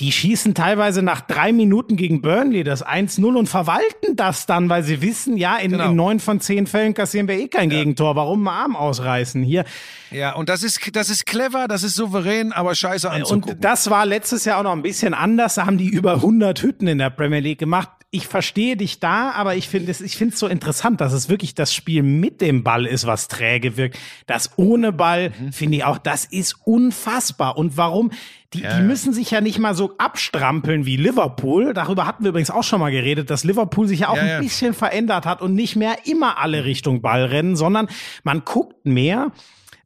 [0.00, 4.82] Die schießen teilweise nach drei Minuten gegen Burnley das 1-0 und verwalten das dann, weil
[4.82, 5.90] sie wissen, ja, in, Genau.
[5.90, 8.16] in neun von zehn Fällen kassieren wir eh kein Gegentor.
[8.16, 9.64] Warum mal Arm ausreißen hier?
[10.10, 13.54] Ja, und das ist, das ist clever, das ist souverän, aber scheiße anzugucken.
[13.54, 15.54] Und das war letztes Jahr auch noch ein bisschen anders.
[15.54, 17.88] Da haben die über 100 Hütten in der Premier League gemacht.
[18.14, 21.30] Ich verstehe dich da, aber ich finde es, ich finde es so interessant, dass es
[21.30, 23.98] wirklich das Spiel mit dem Ball ist, was träge wirkt.
[24.26, 25.52] Das ohne Ball, Mhm.
[25.52, 27.56] finde ich auch, das ist unfassbar.
[27.56, 28.10] Und warum?
[28.52, 31.72] Die, die müssen sich ja nicht mal so abstrampeln wie Liverpool.
[31.72, 34.36] Darüber hatten wir übrigens auch schon mal geredet, dass Liverpool sich ja auch Ja, ja.
[34.36, 37.88] ein bisschen verändert hat und nicht mehr immer alle Richtung Ball rennen, sondern
[38.24, 39.32] man guckt mehr,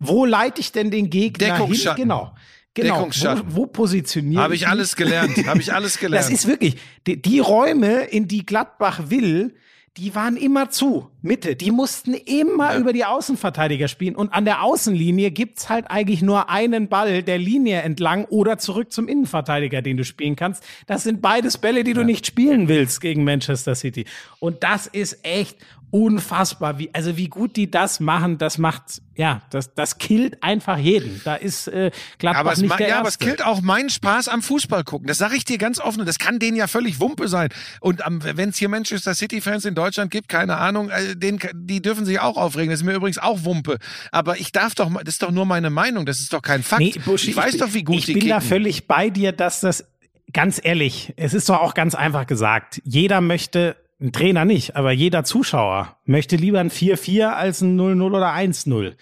[0.00, 1.76] wo leite ich denn den Gegner hin?
[1.96, 2.32] Genau.
[2.76, 3.44] Genau, wo, Deckungsschatten.
[3.48, 4.68] wo positioniere Habe ich mich?
[4.68, 6.26] alles gelernt, habe ich alles gelernt.
[6.26, 9.54] Das ist wirklich, die, die Räume, in die Gladbach will,
[9.96, 11.08] die waren immer zu.
[11.22, 11.56] Mitte.
[11.56, 14.14] Die mussten immer über die Außenverteidiger spielen.
[14.14, 18.92] Und an der Außenlinie gibt's halt eigentlich nur einen Ball der Linie entlang oder zurück
[18.92, 20.62] zum Innenverteidiger, den du spielen kannst.
[20.86, 24.04] Das sind beides Bälle, die du nicht spielen willst gegen Manchester City.
[24.38, 25.56] Und das ist echt
[25.90, 26.78] unfassbar.
[26.78, 31.20] Wie, also wie gut die das machen, das macht, ja, das, das killt einfach jeden.
[31.24, 33.00] Da ist äh, Gladbach aber es, nicht der ja, Erste.
[33.00, 35.06] aber es killt auch meinen Spaß am Fußball gucken.
[35.06, 36.04] Das sage ich dir ganz offen.
[36.04, 37.48] Das kann denen ja völlig Wumpe sein.
[37.80, 42.04] Und wenn es hier Manchester City-Fans in Deutschland gibt, keine Ahnung, äh, den, die dürfen
[42.04, 42.70] sich auch aufregen.
[42.70, 43.78] Das ist mir übrigens auch Wumpe.
[44.12, 46.04] Aber ich darf doch, mal- das ist doch nur meine Meinung.
[46.06, 46.80] Das ist doch kein Fakt.
[46.82, 49.32] Nee, Buschi, ich weiß bin- doch, wie gut ich die bin da völlig bei dir,
[49.32, 49.84] dass das
[50.32, 52.82] ganz ehrlich, es ist doch auch ganz einfach gesagt.
[52.84, 58.02] Jeder möchte, ein Trainer nicht, aber jeder Zuschauer möchte lieber ein 4-4 als ein 0-0
[58.02, 58.94] oder 1-0.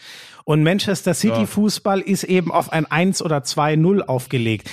[0.44, 4.70] Und Manchester City Fußball ist eben auf ein 1 oder 2-0 aufgelegt.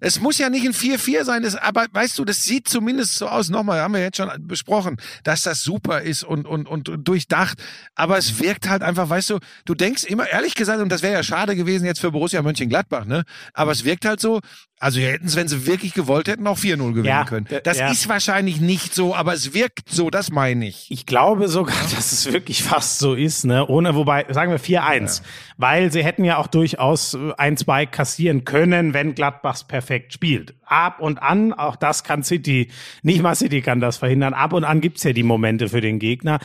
[0.00, 3.26] Es muss ja nicht ein 4-4 sein, das, aber weißt du, das sieht zumindest so
[3.26, 3.48] aus.
[3.48, 7.62] Nochmal, haben wir jetzt schon besprochen, dass das super ist und, und, und, und durchdacht.
[7.94, 11.14] Aber es wirkt halt einfach, weißt du, du denkst immer, ehrlich gesagt, und das wäre
[11.14, 13.24] ja schade gewesen jetzt für Borussia Mönchengladbach, ne?
[13.54, 14.40] Aber es wirkt halt so,
[14.80, 17.46] also hätten es, wenn sie wirklich gewollt hätten, auch 4-0 gewinnen Ja, können.
[17.62, 17.90] Das ja.
[17.90, 20.90] ist wahrscheinlich nicht so, aber es wirkt so, das meine ich.
[20.90, 23.66] Ich glaube sogar, dass es wirklich fast so ist, ne?
[23.66, 25.22] Ohne, wobei, sagen wir 4-1.
[25.56, 30.54] Weil sie hätten ja auch durchaus äh, 1-2 kassieren können, wenn Gladbachs perfekt spielt.
[30.64, 32.70] Ab und an, auch das kann City,
[33.02, 35.98] nicht mal City kann das verhindern, ab und an gibt's ja die Momente für den
[35.98, 36.40] Gegner.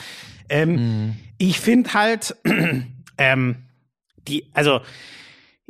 [0.50, 2.36] Ähm, Ich finde halt,
[3.18, 3.56] ähm,
[4.28, 4.82] die, also,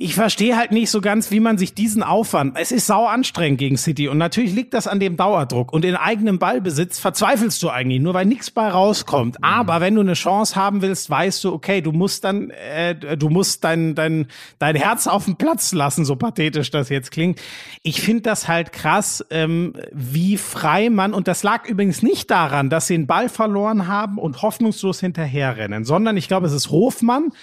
[0.02, 2.56] ich verstehe halt nicht so ganz, wie man sich diesen Aufwand.
[2.58, 5.98] Es ist sau anstrengend gegen City und natürlich liegt das an dem Dauerdruck und in
[5.98, 9.44] eigenem Ballbesitz verzweifelst du eigentlich nur, weil nichts bei rauskommt.
[9.44, 13.28] Aber wenn du eine Chance haben willst, weißt du, okay, du musst dann, äh, du
[13.28, 14.28] musst dein dein
[14.58, 17.42] dein Herz auf den Platz lassen, so pathetisch das jetzt klingt.
[17.84, 22.70] Ich finde das halt krass, ähm, wie frei man und das lag übrigens nicht daran,
[22.70, 27.34] dass sie den Ball verloren haben und hoffnungslos hinterherrennen, sondern ich glaube, es ist Hofmann.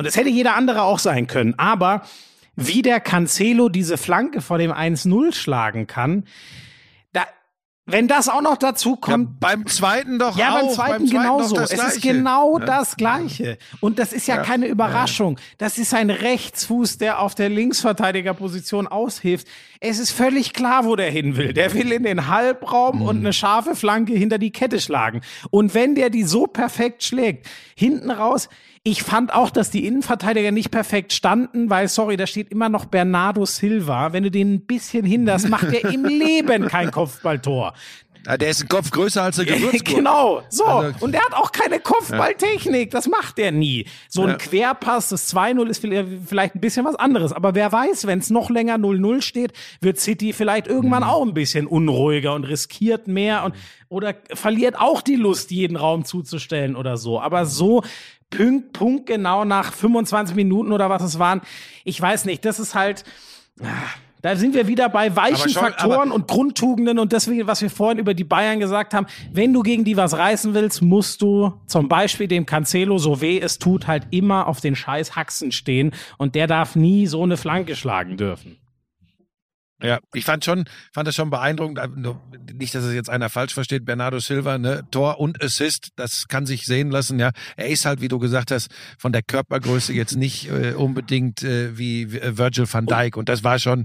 [0.00, 1.54] Und es hätte jeder andere auch sein können.
[1.58, 2.02] Aber
[2.56, 6.24] wie der Cancelo diese Flanke vor dem 1-0 schlagen kann,
[7.12, 7.24] da,
[7.86, 10.60] wenn das auch noch dazu Ja, kommt, beim zweiten doch ja, auch.
[10.60, 11.54] beim zweiten, doch genauso.
[11.56, 12.16] das Es ist Gleiche.
[12.16, 12.64] genau Ja.
[12.64, 13.58] das Gleiche.
[13.80, 14.42] Und das ist ja, Ja.
[14.42, 15.38] keine Überraschung.
[15.58, 19.46] Das ist ein Rechtsfuß, der auf der Linksverteidigerposition aushilft.
[19.80, 21.52] Es ist völlig klar, wo der hin will.
[21.52, 23.26] Der will in den Halbraum und Mhm.
[23.26, 25.20] eine scharfe Flanke hinter die Kette schlagen.
[25.50, 27.46] Und wenn der die so perfekt schlägt,
[27.76, 28.48] hinten raus,
[28.82, 32.86] ich fand auch, dass die Innenverteidiger nicht perfekt standen, weil, sorry, da steht immer noch
[32.86, 34.12] Bernardo Silva.
[34.14, 37.74] Wenn du den ein bisschen hinderst, macht er im Leben kein Kopfballtor.
[38.26, 39.82] Ja, der ist ein Kopf größer als eine Gewürzgurke.
[39.96, 40.64] genau, so.
[40.64, 42.90] Also- und er hat auch keine Kopfballtechnik.
[42.90, 43.86] Das macht er nie.
[44.08, 44.34] So ein Ja.
[44.36, 45.80] Querpass, das 2-0 ist
[46.26, 47.32] vielleicht ein bisschen was anderes.
[47.32, 51.08] Aber wer weiß, wenn es noch länger 0-0 steht, wird City vielleicht irgendwann Mhm.
[51.08, 53.54] auch ein bisschen unruhiger und riskiert mehr und
[53.90, 57.20] oder verliert auch die Lust, jeden Raum zuzustellen oder so.
[57.20, 57.82] Aber so
[58.30, 61.42] Punkt, Punkt genau nach 25 Minuten oder was es waren,
[61.84, 63.04] ich weiß nicht, das ist halt.
[63.60, 63.66] ah,
[64.22, 67.98] Da sind wir wieder bei weichen schon- Faktoren und Grundtugenden und deswegen, was wir vorhin
[67.98, 71.88] über die Bayern gesagt haben, wenn du gegen die was reißen willst, musst du zum
[71.88, 76.34] Beispiel dem Cancelo, so weh es tut, halt immer auf den scheiß Haxen stehen und
[76.34, 78.58] der darf nie so eine Flanke schlagen dürfen.
[79.82, 81.78] Ja, ich fand schon, fand das schon beeindruckend.
[81.78, 83.84] äh, Nicht, dass es jetzt einer falsch versteht.
[83.84, 87.18] Bernardo Silva, ne, Tor und Assist, das kann sich sehen lassen.
[87.18, 91.42] Ja, er ist halt, wie du gesagt hast, von der Körpergröße jetzt nicht äh, unbedingt
[91.42, 93.16] äh, wie äh, Virgil van Dijk.
[93.16, 93.84] Und das war schon,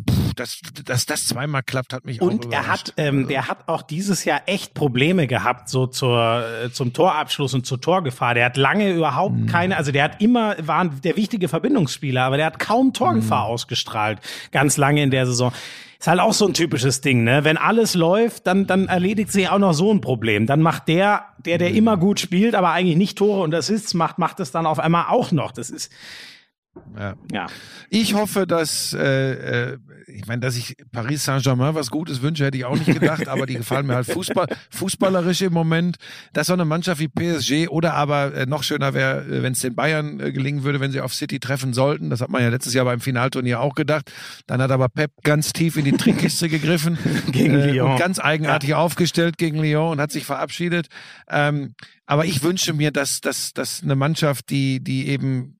[0.00, 3.68] pff, dass, dass das zweimal klappt, hat mich auch Und er hat, ähm, der hat
[3.68, 8.34] auch dieses Jahr echt Probleme gehabt, so zur, äh, zum Torabschluss und zur Torgefahr.
[8.34, 12.46] Der hat lange überhaupt keine, also der hat immer, war der wichtige Verbindungsspieler, aber der
[12.46, 14.18] hat kaum Torgefahr ausgestrahlt,
[14.50, 15.52] ganz lange in der Saison.
[15.98, 17.44] Ist halt auch so ein typisches Ding, ne?
[17.44, 20.48] Wenn alles läuft, dann, dann erledigt sich auch noch so ein Problem.
[20.48, 24.18] Dann macht der, der, der immer gut spielt, aber eigentlich nicht Tore und Assists macht,
[24.18, 25.52] macht es dann auf einmal auch noch.
[25.52, 25.92] Das ist,
[26.98, 27.14] Ja.
[27.30, 27.46] ja.
[27.90, 32.56] Ich hoffe, dass, äh, äh, ich meine, dass ich Paris Saint-Germain was Gutes wünsche, hätte
[32.56, 35.96] ich auch nicht gedacht, aber die gefallen mir halt Fußball, fußballerisch im Moment.
[36.32, 39.60] Dass so eine Mannschaft wie PSG oder aber äh, noch schöner wäre, äh, wenn es
[39.60, 42.08] den Bayern äh, gelingen würde, wenn sie auf City treffen sollten.
[42.08, 44.10] Das hat man ja letztes Jahr beim Finalturnier auch gedacht.
[44.46, 46.98] Dann hat aber Pep ganz tief in die Trickkiste gegriffen.
[47.32, 47.92] Gegen äh, Lyon.
[47.92, 50.88] Und ganz eigenartig aufgestellt gegen Lyon und hat sich verabschiedet.
[51.28, 51.74] Ähm,
[52.06, 55.58] aber ich wünsche mir, dass, dass, dass eine Mannschaft, die, die eben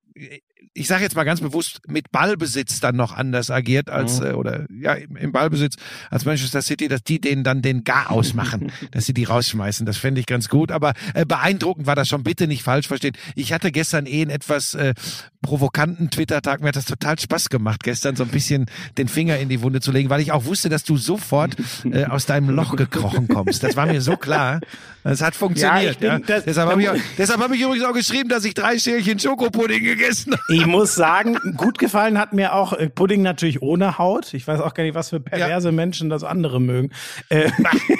[0.75, 4.27] ich sage jetzt mal ganz bewusst, mit Ballbesitz dann noch anders agiert als, Mhm.
[4.27, 5.75] äh, oder ja, im, im Ballbesitz
[6.11, 9.85] als Manchester City, dass die denen dann den Gar ausmachen, dass sie die rausschmeißen.
[9.85, 10.73] Das fände ich ganz gut.
[10.73, 13.15] Aber äh, beeindruckend war das schon, bitte nicht falsch verstehen.
[13.35, 14.95] Ich hatte gestern eh einen etwas äh,
[15.43, 16.61] provokanten Twitter-Tag.
[16.63, 18.67] Mir hat das total Spaß gemacht, gestern so ein bisschen
[18.97, 22.05] den Finger in die Wunde zu legen, weil ich auch wusste, dass du sofort äh,
[22.07, 23.63] aus deinem Loch gekrochen kommst.
[23.63, 24.61] Das war mir so klar.
[25.05, 25.99] Das hat funktioniert.
[25.99, 28.55] bin- Ja, das- deshalb habe ich, auch- deshalb hab ich übrigens auch geschrieben, dass ich
[28.55, 30.43] drei Schälchen Schokopudding gegessen habe.
[30.63, 34.33] Ich muss sagen, gut gefallen hat mir auch äh, Pudding natürlich ohne Haut.
[34.33, 36.91] Ich weiß auch gar nicht, was für perverse Menschen das andere mögen.
[37.31, 37.51] Äh,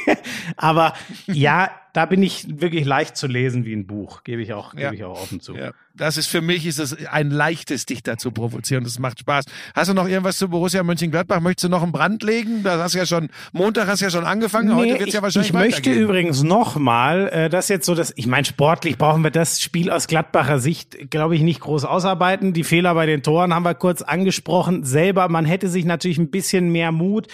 [0.57, 0.93] aber
[1.27, 4.83] ja, da bin ich wirklich leicht zu lesen wie ein Buch, gebe ich auch, gebe
[4.83, 4.93] Ja.
[4.93, 5.55] ich auch offen zu.
[5.55, 8.83] Ja, das ist für mich ist es ein leichtes, dich dazu provozieren.
[8.85, 9.45] Das macht Spaß.
[9.75, 11.41] Hast du noch irgendwas zu Borussia Mönchengladbach?
[11.41, 12.63] Möchtest du noch einen Brand legen?
[12.63, 14.75] Das hast du ja schon Montag hast du ja schon angefangen.
[14.75, 18.13] Heute wird es ich, ja wahrscheinlich ich möchte übrigens nochmal, äh, das jetzt so, das,
[18.17, 22.55] ich meine, sportlich brauchen wir das Spiel aus Gladbacher Sicht, glaube ich, nicht groß ausarbeiten.
[22.55, 24.85] Die Fehler bei den Toren haben wir kurz angesprochen.
[24.85, 27.29] Selber, man hätte sich natürlich ein bisschen mehr Mut.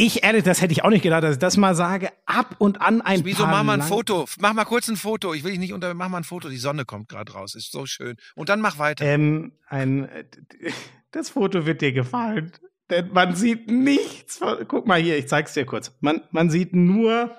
[0.00, 2.12] Ich ehrlich, das hätte ich auch nicht gedacht, dass ich das mal sage.
[2.24, 4.26] Ab und an ein Wieso paar mach mal ein Foto?
[4.38, 5.34] Mach mal kurz ein Foto.
[5.34, 5.92] Ich will dich nicht unter.
[5.92, 6.48] Mach mal ein Foto.
[6.48, 7.56] Die Sonne kommt gerade raus.
[7.56, 8.16] Ist so schön.
[8.36, 9.04] Und dann mach weiter.
[9.04, 10.08] Ähm, ein,
[11.10, 12.52] das Foto wird dir gefallen.
[12.90, 14.38] Denn man sieht nichts.
[14.38, 15.92] Von, guck mal hier, ich zeig's dir kurz.
[16.00, 17.34] Man, man sieht nur.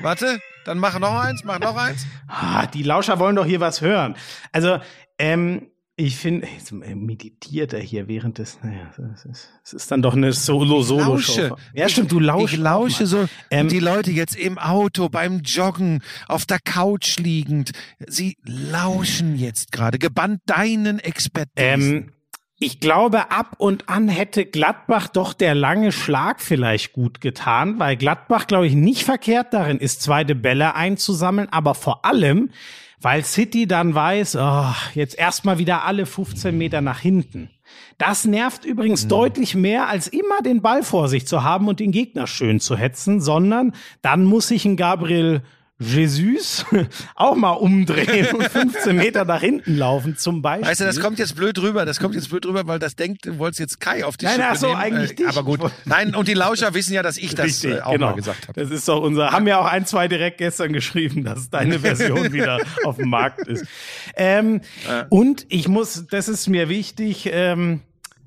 [0.00, 0.40] Warte.
[0.64, 1.44] Dann mach noch eins.
[1.44, 2.06] Mach noch eins.
[2.26, 4.16] Ah, die Lauscher wollen doch hier was hören.
[4.50, 4.78] Also,
[5.18, 10.14] ähm, ich finde, jetzt meditiert er hier während des, naja, es ist, ist dann doch
[10.14, 11.56] eine Solo-Solo-Show.
[11.72, 12.54] Ja, stimmt, du lauschst.
[12.54, 13.28] Ich lausche so.
[13.50, 17.70] Ähm, die Leute jetzt im Auto, beim Joggen, auf der Couch liegend.
[18.08, 19.98] Sie lauschen jetzt gerade.
[20.00, 21.96] Gebannt deinen Expertisen.
[21.96, 22.12] Ähm,
[22.58, 27.96] ich glaube, ab und an hätte Gladbach doch der lange Schlag vielleicht gut getan, weil
[27.96, 32.50] Gladbach, glaube ich, nicht verkehrt darin ist, zweite Bälle einzusammeln, aber vor allem,
[33.04, 37.50] weil City dann weiß, oh, jetzt erstmal wieder alle 15 Meter nach hinten.
[37.98, 41.92] Das nervt übrigens deutlich mehr, als immer den Ball vor sich zu haben und den
[41.92, 45.42] Gegner schön zu hetzen, sondern dann muss sich ein Gabriel
[45.80, 46.64] Jesus
[47.16, 50.68] auch mal umdrehen und 15 Meter nach hinten laufen, zum Beispiel.
[50.70, 51.84] Weißt du, das kommt jetzt blöd rüber.
[51.84, 54.40] Das kommt jetzt blöd rüber, weil das denkt, du wolltest jetzt Kai auf die Nein,
[54.40, 54.80] ach so, nehmen.
[54.80, 55.28] eigentlich äh, dich.
[55.28, 55.60] Aber gut.
[55.84, 58.60] Nein, und die Lauscher wissen ja, dass ich das äh, auch mal gesagt habe.
[58.60, 62.32] Das ist doch unser, haben ja auch ein, zwei direkt gestern geschrieben, dass deine Version
[62.32, 63.64] wieder auf dem Markt ist.
[64.16, 64.60] Ähm,
[65.10, 67.80] Und ich muss, das ist mir wichtig, ähm,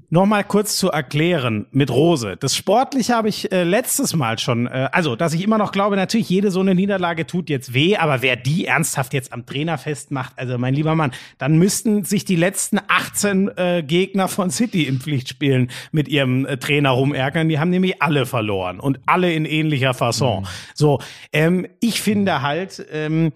[0.09, 2.37] Nochmal kurz zu erklären mit Rose.
[2.39, 5.97] Das Sportliche habe ich äh, letztes Mal schon, äh, also dass ich immer noch glaube,
[5.97, 9.77] natürlich jede so eine Niederlage tut jetzt weh, aber wer die ernsthaft jetzt am Trainer
[9.77, 14.83] festmacht, also mein lieber Mann, dann müssten sich die letzten 18 äh, Gegner von City
[14.83, 17.49] im Pflichtspielen mit ihrem äh, Trainer rumärgern.
[17.49, 20.47] Die haben nämlich alle verloren und alle in ähnlicher Fasson.
[20.73, 21.01] So,
[21.33, 23.33] ähm, ich finde halt, ähm,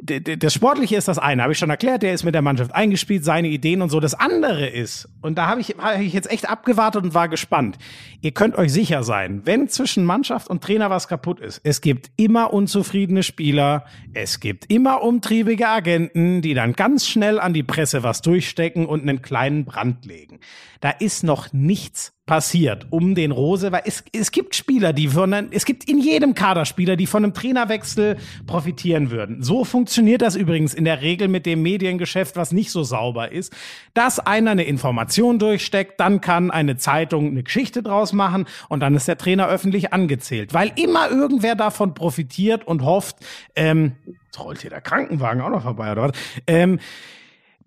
[0.00, 3.24] das Sportliche ist das eine, habe ich schon erklärt, der ist mit der Mannschaft eingespielt,
[3.24, 3.98] seine Ideen und so.
[3.98, 7.78] Das andere ist, und da habe ich, hab ich jetzt echt abgewartet und war gespannt.
[8.20, 12.10] Ihr könnt euch sicher sein, wenn zwischen Mannschaft und Trainer was kaputt ist, es gibt
[12.16, 18.04] immer unzufriedene Spieler, es gibt immer umtriebige Agenten, die dann ganz schnell an die Presse
[18.04, 20.38] was durchstecken und einen kleinen Brand legen.
[20.80, 25.32] Da ist noch nichts passiert um den Rose, weil es, es gibt Spieler, die von,
[25.34, 29.42] einem- es gibt in jedem Kader Spieler, die von einem Trainerwechsel profitieren würden.
[29.42, 33.52] So funktioniert das übrigens in der Regel mit dem Mediengeschäft, was nicht so sauber ist,
[33.94, 38.94] dass einer eine Information durchsteckt, dann kann eine Zeitung eine Geschichte draus machen und dann
[38.94, 43.16] ist der Trainer öffentlich angezählt, weil immer irgendwer davon profitiert und hofft,
[43.56, 43.92] ähm,
[44.26, 46.12] jetzt rollt hier der Krankenwagen auch noch vorbei oder was?
[46.46, 46.78] Ähm,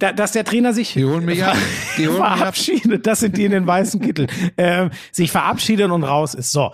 [0.02, 1.56] da, dass der Trainer sich Die holen mich ab.
[1.98, 2.38] Die holen mich ab.
[2.38, 4.28] verabschiedet, das sind die in den weißen Kitteln,
[4.58, 6.52] ähm, sich verabschiedet und raus ist.
[6.52, 6.72] So.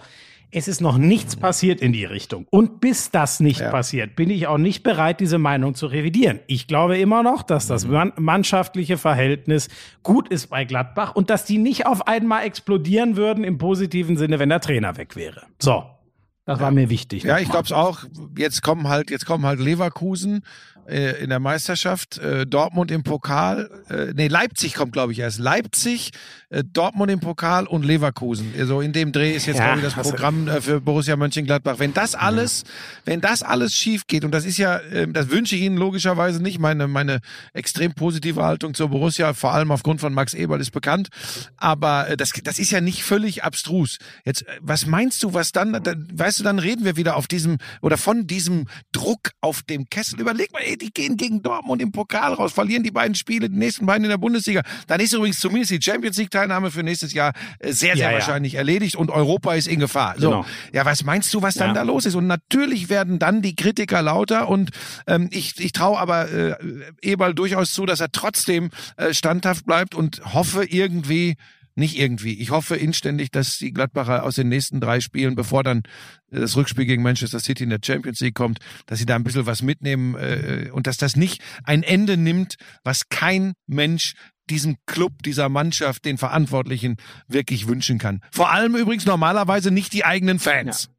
[0.49, 2.47] Es ist noch nichts passiert in die Richtung.
[2.49, 3.69] Und bis das nicht Ja.
[3.69, 6.39] passiert, bin ich auch nicht bereit, diese Meinung zu revidieren.
[6.47, 9.67] Ich glaube immer noch, dass das man mannschaftliche Verhältnis
[10.03, 14.39] gut ist bei Gladbach und dass die nicht auf einmal explodieren würden im positiven Sinne,
[14.39, 15.43] wenn der Trainer weg wäre.
[15.59, 15.84] So.
[16.45, 17.23] Das war mir wichtig.
[17.23, 18.05] Ja, ich glaube es auch.
[18.38, 20.43] Jetzt kommen halt, jetzt kommen halt Leverkusen
[20.88, 25.40] äh, in der Meisterschaft, äh, Dortmund im Pokal, äh, nee, Leipzig kommt, glaube ich, erst.
[25.40, 26.12] Leipzig,
[26.50, 28.54] äh, Dortmund im Pokal und Leverkusen.
[28.58, 31.80] Also in dem Dreh ist jetzt, Ja, glaube ich, das Programm äh, für Borussia Mönchengladbach.
[31.80, 32.64] Wenn das alles,
[33.06, 36.42] wenn das alles schief geht, und das ist ja, äh, das wünsche ich Ihnen logischerweise
[36.42, 37.20] nicht, meine, meine
[37.54, 41.10] extrem positive Haltung zur Borussia, vor allem aufgrund von Max Eberl, ist bekannt.
[41.58, 43.98] Aber äh, das, das ist ja nicht völlig abstrus.
[44.26, 47.28] Jetzt, äh, was meinst du, was dann, dann, weißt du, dann reden wir wieder auf
[47.28, 50.20] diesem, oder von diesem Druck auf dem Kessel.
[50.20, 53.57] Überleg mal, ey, die gehen gegen Dortmund im Pokal raus, verlieren die beiden Spiele, die
[53.57, 54.61] nächsten beiden in der Bundesliga.
[54.88, 58.09] Dann ist übrigens zumindest die Champions League Teilnahme für nächstes Jahr äh, sehr, sehr Ja,
[58.11, 58.13] ja.
[58.15, 60.15] wahrscheinlich erledigt und Europa ist in Gefahr.
[60.17, 60.30] So.
[60.30, 60.45] Genau.
[60.73, 61.73] Ja, was meinst du, was dann Ja.
[61.75, 62.15] da los ist?
[62.15, 64.71] Und natürlich werden dann die Kritiker lauter und
[65.07, 66.55] ähm, ich, ich traue aber äh,
[67.01, 71.36] Eberl durchaus zu, dass er trotzdem äh, standhaft bleibt und hoffe irgendwie,
[71.78, 75.84] nicht irgendwie, ich hoffe inständig, dass die Gladbacher aus den nächsten drei Spielen, bevor dann
[76.32, 79.23] äh, das Rückspiel gegen Manchester City in der Champions League kommt, dass sie da ein
[79.23, 84.13] bisschen was mitnehmen äh, und dass das nicht ein Ende nimmt, was kein Mensch
[84.49, 86.97] diesem Club, dieser Mannschaft, den Verantwortlichen
[87.28, 88.21] wirklich wünschen kann.
[88.32, 90.89] Vor allem übrigens normalerweise nicht die eigenen Fans.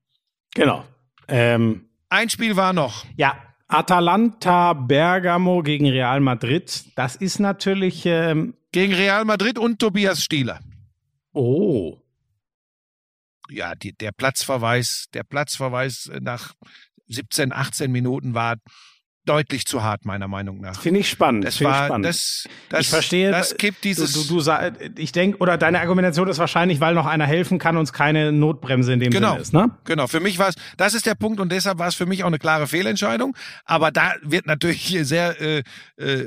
[0.54, 0.84] Genau.
[1.28, 3.06] Ähm, Ein Spiel war noch.
[3.16, 3.36] Ja,
[3.68, 6.84] Atalanta Bergamo gegen Real Madrid.
[6.94, 8.04] Das ist natürlich.
[8.06, 10.60] Ähm, Gegen Real Madrid und Tobias Stieler.
[11.38, 12.02] Oh.
[13.50, 16.54] Ja, die, der Platzverweis, der Platzverweis nach
[17.06, 18.56] 17, 18 Minuten war
[19.28, 20.80] deutlich zu hart, meiner Meinung nach.
[20.80, 21.44] Finde ich spannend.
[21.44, 22.06] Das Finde ich war, spannend.
[22.06, 23.30] das, das, ich verstehe.
[23.30, 27.06] das gibt dieses, Du, du, du, ich denke, oder deine Argumentation ist wahrscheinlich, weil noch
[27.06, 29.32] einer helfen kann, uns keine Notbremse in dem Genau.
[29.32, 29.70] Sinne ist, ne?
[29.84, 32.22] Genau, für mich war es, das ist der Punkt und deshalb war es für mich
[32.22, 33.36] auch eine klare Fehlentscheidung.
[33.64, 35.62] Aber da wird natürlich hier sehr äh,
[35.96, 36.26] äh,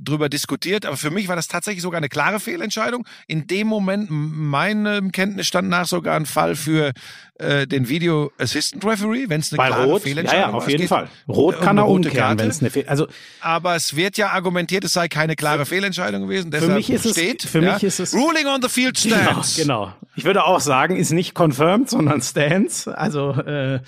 [0.00, 0.84] drüber diskutiert.
[0.86, 3.06] Aber für mich war das tatsächlich sogar eine klare Fehlentscheidung.
[3.26, 6.92] In dem Moment, meinem Kenntnisstand nach, sogar ein Fall für
[7.38, 10.58] äh, den Video Assistant Referee, wenn es eine Bei klare Rot, ja, Fehlentscheidung ja, war.
[10.58, 11.08] auf jeden geht Fall.
[11.28, 12.41] Rot kann eine er umkehren, Karte.
[12.42, 13.08] Wenn es eine Fehl Also
[13.40, 16.50] Aber es wird ja argumentiert, es sei keine klare Fehlentscheidung gewesen.
[16.50, 19.16] Deshalb mich ist es- steht, für ja, mich ist es- Ruling on the field genau,
[19.22, 19.56] stands.
[19.56, 19.92] genau.
[20.16, 22.86] Ich würde auch sagen, ist nicht confirmed, sondern stands.
[22.88, 23.80] Also äh,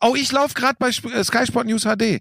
[0.00, 2.20] Oh, ich laufe gerade bei äh, Sky Sport News HD.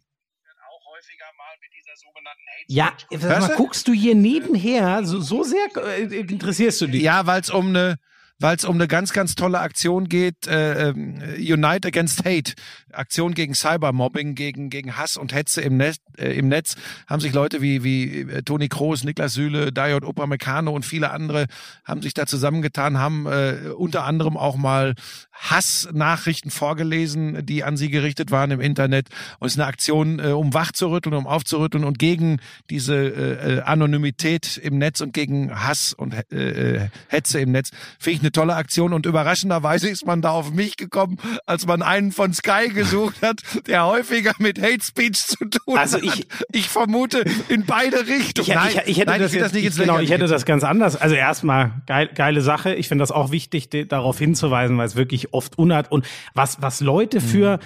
[2.67, 5.65] ja, mal, guckst du hier nebenher, so, so sehr
[5.97, 7.01] äh, interessierst du dich.
[7.01, 7.97] Ja, weil es um eine
[8.41, 12.53] weil es um eine ganz, ganz tolle Aktion geht, äh, ähm, Unite Against Hate,
[12.93, 16.75] Aktion gegen Cybermobbing, gegen, gegen Hass und Hetze im Netz, äh, im Netz,
[17.07, 21.45] haben sich Leute wie, wie äh, Toni Kroos, Niklas Süle, Dayot Upamecano und viele andere
[21.85, 24.95] haben sich da zusammengetan, haben äh, unter anderem auch mal
[25.39, 29.07] Hassnachrichten vorgelesen, die an sie gerichtet waren im Internet.
[29.39, 33.61] Und es ist eine Aktion, äh, um wachzurütteln, um aufzurütteln und gegen diese äh, äh,
[33.61, 37.71] Anonymität im Netz und gegen Hass und äh, äh, Hetze im Netz.
[37.99, 41.81] Finde ich eine tolle Aktion und überraschenderweise ist man da auf mich gekommen, als man
[41.81, 46.03] einen von Sky gesucht hat, der häufiger mit Hate Speech zu tun Also hat.
[46.03, 48.47] ich- ich vermute in beide Richtungen.
[48.49, 50.01] Ich, nein, ich, ich hätte nein, das, ich will jetzt, das nicht ins genau, ich
[50.09, 50.95] Lächerliche hätte das ganz anders.
[50.95, 52.73] Also erstmal geil, geile Sache.
[52.75, 56.81] Ich finde das auch wichtig, darauf hinzuweisen, weil es wirklich oft unart und was was
[56.81, 57.59] Leute für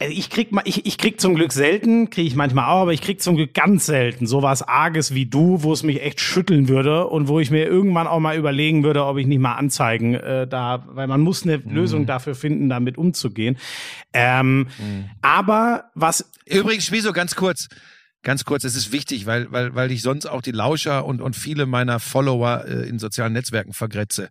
[0.00, 2.92] also ich krieg mal, ich, ich krieg zum Glück selten, kriege ich manchmal auch, aber
[2.92, 6.68] ich krieg zum Glück ganz selten sowas Arges wie du, wo es mich echt schütteln
[6.68, 10.14] würde und wo ich mir irgendwann auch mal überlegen würde, ob ich nicht mal anzeigen
[10.14, 13.56] äh, da, weil man muss eine Lösung dafür finden, damit umzugehen.
[14.12, 14.66] Ähm,
[15.22, 17.68] Aber was Übrigens, Schmiso, ganz kurz.
[18.22, 21.36] Ganz kurz, es ist wichtig, weil, weil, weil ich sonst auch die Lauscher und, und
[21.36, 24.30] viele meiner Follower äh, in sozialen Netzwerken vergrätze.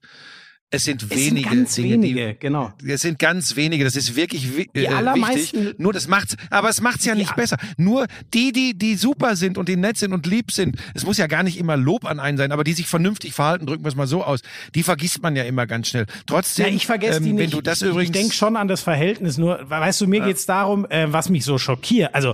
[0.75, 2.73] Es sind Es wenige sind ganz Dinge, wenige, die, genau.
[2.85, 5.79] Es sind ganz wenige, das ist wirklich wi Die äh, allermeisten- wichtig.
[5.79, 7.35] Nur das macht's, aber es macht's ja nicht Ja.
[7.35, 7.57] besser.
[7.77, 11.17] Nur die, die, die super sind und die nett sind und lieb sind, es muss
[11.19, 13.89] ja gar nicht immer Lob an einen sein, aber die sich vernünftig verhalten, drücken wir
[13.89, 14.39] es mal so aus,
[14.73, 16.07] die vergisst man ja immer ganz schnell.
[16.25, 17.39] Trotzdem, Ja, ich vergesse ähm, die nicht.
[17.43, 20.21] wenn du das ich, übrigens, ich denke schon an das Verhältnis, nur, weißt du, mir
[20.21, 22.15] geht's darum, äh, was mich so schockiert.
[22.15, 22.33] Also,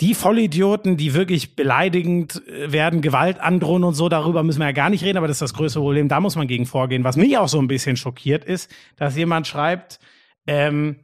[0.00, 4.72] die Vollidioten, die wirklich beleidigend äh, werden, Gewalt androhen und so, darüber müssen wir ja
[4.72, 7.04] gar nicht reden, aber das ist das größte Problem, da muss man gegen vorgehen.
[7.04, 10.00] Was mich auch so ein bisschen schockiert ist, dass jemand schreibt,
[10.46, 10.96] ähm,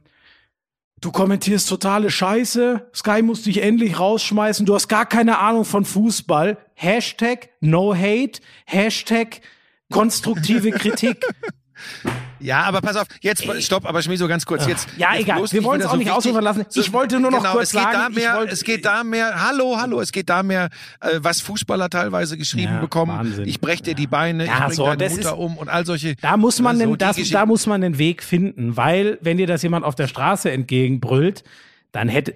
[0.99, 2.89] Du kommentierst totale Scheiße.
[2.93, 4.65] Sky muss dich endlich rausschmeißen.
[4.65, 6.57] Du hast gar keine Ahnung von Fußball.
[6.73, 8.41] Hashtag no hate.
[8.65, 9.41] Hashtag
[9.91, 11.23] konstruktive Kritik.
[12.39, 14.87] Ja, aber pass auf, jetzt stopp, aber Schmieso ganz kurz jetzt.
[14.97, 16.65] Ja, jetzt egal, wir wollen es auch nicht wichtig- ausufern lassen.
[16.75, 18.85] Ich wollte nur noch genau, kurz es geht sagen, da ich mehr, wollte- es geht
[18.85, 20.69] da mehr, hallo, hallo, es geht da mehr,
[21.01, 23.11] äh, was Fußballer teilweise geschrieben Ja, bekommen.
[23.17, 23.47] Wahnsinn.
[23.47, 25.69] Ich brech dir die Beine, Ja, ich bring so, deine das Mutter ist- um und
[25.69, 26.15] all solche.
[26.17, 29.37] Da muss man, so den, die das, da muss man den Weg finden, weil wenn
[29.37, 31.43] dir das jemand auf der Straße entgegenbrüllt,
[31.91, 32.35] dann hätte,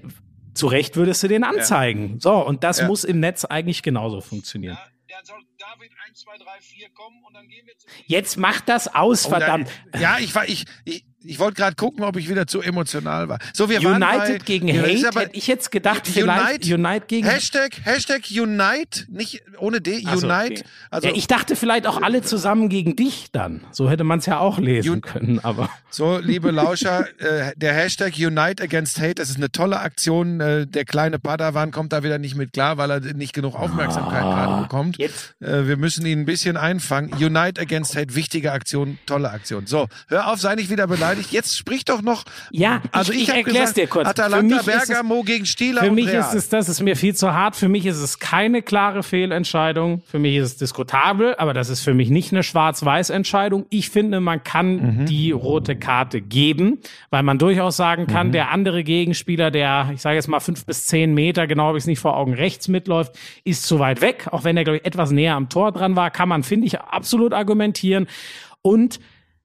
[0.55, 2.19] zu Recht würdest du den anzeigen.
[2.19, 2.87] So, und das Ja.
[2.87, 4.77] muss im Netz eigentlich genauso funktionieren.
[5.09, 5.37] Dann soll
[5.75, 9.25] David 1, 2, 3, 4 kommen und dann gehen wir zu Jetzt macht das aus,
[9.25, 9.69] Oh, da- verdammt.
[9.99, 13.39] Ja, ich war, ich, ich, ich wollte gerade gucken, ob ich wieder zu emotional war.
[13.53, 16.65] So, wir waren bei, United gegen Ja, Hate, aber- hätte ich jetzt gedacht, Unite- vielleicht
[16.71, 20.61] Unite gegen Hashtag, Hashtag Unite, nicht ohne D, Ach so, Unite.
[20.61, 20.63] okay.
[20.89, 23.61] Also, ja, ich dachte vielleicht auch alle zusammen gegen dich dann.
[23.71, 25.69] So hätte man es ja auch lesen Un- können, aber.
[25.89, 30.39] So, liebe Lauscher, äh, der Hashtag Unite Against Hate, das ist eine tolle Aktion.
[30.39, 34.23] Äh, der kleine Padawan kommt da wieder nicht mit klar, weil er nicht genug Aufmerksamkeit
[34.23, 34.95] gerade bekommt.
[34.99, 35.35] Ah, Jetzt.
[35.41, 37.11] Äh, wir müssen ihn ein bisschen einfangen.
[37.13, 39.67] Unite Against Hate, wichtige Aktion, tolle Aktion.
[39.67, 41.10] So, hör auf, sei nicht wieder beleidigt.
[41.31, 42.23] Jetzt sprich doch noch.
[42.51, 44.05] Ja, also ich- ich, ich hab erklär's gesagt, dir kurz.
[44.07, 46.19] Für Atalanta mich ist es- Bergamo gegen Stieler Für mich Real.
[46.21, 47.55] ist es, das ist mir viel zu hart.
[47.55, 50.01] Für mich ist es keine klare Fehlentscheidung.
[50.05, 53.65] Für mich ist es diskutabel, aber das ist für mich nicht eine Schwarz-Weiß-Entscheidung.
[53.69, 55.05] Ich finde, man kann Mhm.
[55.05, 58.31] die rote Karte geben, weil man durchaus sagen kann, Mhm.
[58.33, 61.83] der andere Gegenspieler, der, ich sage jetzt mal fünf bis zehn Meter, genau habe ich
[61.83, 64.27] es nicht vor Augen, rechts mitläuft, ist zu weit weg.
[64.31, 66.79] Auch wenn er, glaube ich, etwas näher am Tor dran war, kann man, finde ich,
[66.79, 68.07] absolut argumentieren.
[68.61, 68.99] Und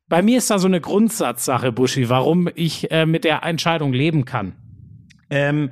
[0.09, 4.25] bei mir ist da so eine Grundsatzsache, Buschi, warum ich äh, mit der Entscheidung leben
[4.25, 4.55] kann.
[5.31, 5.71] Ähm,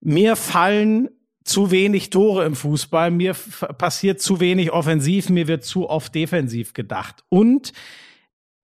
[0.00, 1.08] Mir fallen
[1.44, 3.34] zu wenig Tore im Fußball, mir
[3.78, 7.24] passiert zu wenig offensiv, mir wird zu oft defensiv gedacht.
[7.28, 7.72] Und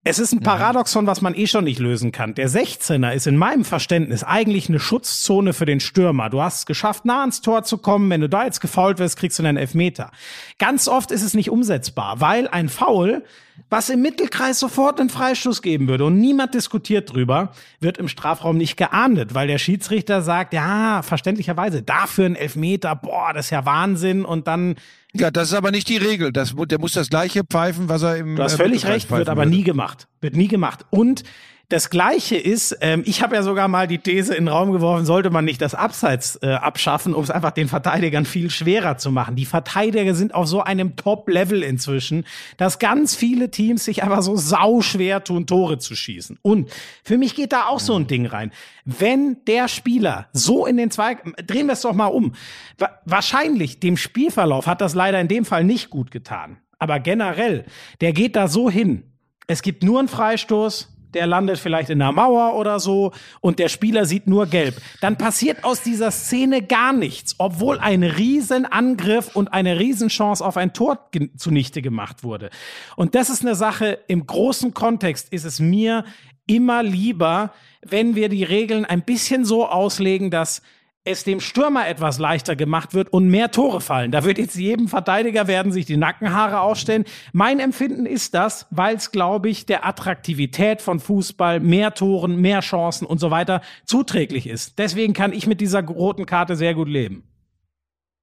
[0.09, 2.33] es ist ein Paradoxon, was man eh schon nicht lösen kann.
[2.33, 6.31] Der 16er ist in meinem Verständnis eigentlich eine Schutzzone für den Stürmer.
[6.31, 8.09] Du hast es geschafft, nah ans Tor zu kommen.
[8.09, 10.09] Wenn du da jetzt gefault wirst, kriegst du einen Elfmeter.
[10.57, 13.23] Ganz oft ist es nicht umsetzbar, weil ein Foul,
[13.69, 18.57] was im Mittelkreis sofort einen Freistoß geben würde und niemand diskutiert drüber, wird im Strafraum
[18.57, 23.63] nicht geahndet, weil der Schiedsrichter sagt, ja, verständlicherweise, dafür ein Elfmeter, boah, das ist ja
[23.65, 24.75] Wahnsinn und dann
[25.13, 26.31] ja, das ist aber nicht die Regel.
[26.31, 28.35] Das, der muss das gleiche pfeifen, was er im.
[28.35, 30.07] Du hast äh, völlig recht, wird aber nie gemacht.
[30.21, 30.85] Wird nie gemacht.
[30.91, 31.23] Und
[31.69, 35.05] das Gleiche ist, ähm, ich habe ja sogar mal die These in den Raum geworfen,
[35.05, 39.11] sollte man nicht das Abseits äh, abschaffen, um es einfach den Verteidigern viel schwerer zu
[39.11, 39.35] machen.
[39.35, 42.25] Die Verteidiger sind auf so einem Top-Level inzwischen,
[42.57, 46.39] dass ganz viele Teams sich einfach so sau schwer tun, Tore zu schießen.
[46.41, 46.71] Und
[47.03, 48.51] für mich geht da auch so ein Ding rein.
[48.83, 52.33] Wenn der Spieler so in den zwei, drehen wir es doch mal um.
[52.79, 56.57] Wa wahrscheinlich dem Spielverlauf hat das leider in dem Fall nicht gut getan.
[56.79, 57.65] Aber generell,
[58.01, 59.03] der geht da so hin.
[59.45, 63.69] Es gibt nur einen Freistoß, der landet vielleicht in der Mauer oder so und der
[63.69, 64.75] Spieler sieht nur gelb.
[65.01, 70.73] Dann passiert aus dieser Szene gar nichts, obwohl ein Riesenangriff und eine Riesenchance auf ein
[70.73, 72.49] Tor zunichte gemacht wurde.
[72.95, 76.05] Und das ist eine Sache, im großen Kontext ist es mir
[76.47, 80.61] immer lieber, wenn wir die Regeln ein bisschen so auslegen, dass
[81.05, 84.11] es dem Stürmer etwas leichter gemacht wird und mehr Tore fallen.
[84.11, 87.05] Da wird jetzt jedem Verteidiger werden sich die Nackenhaare ausstellen.
[87.31, 92.59] Mein Empfinden ist das, weil es, glaube ich, der Attraktivität von Fußball, mehr Toren, mehr
[92.59, 94.77] Chancen und so weiter zuträglich ist.
[94.77, 97.23] Deswegen kann ich mit dieser roten Karte sehr gut leben.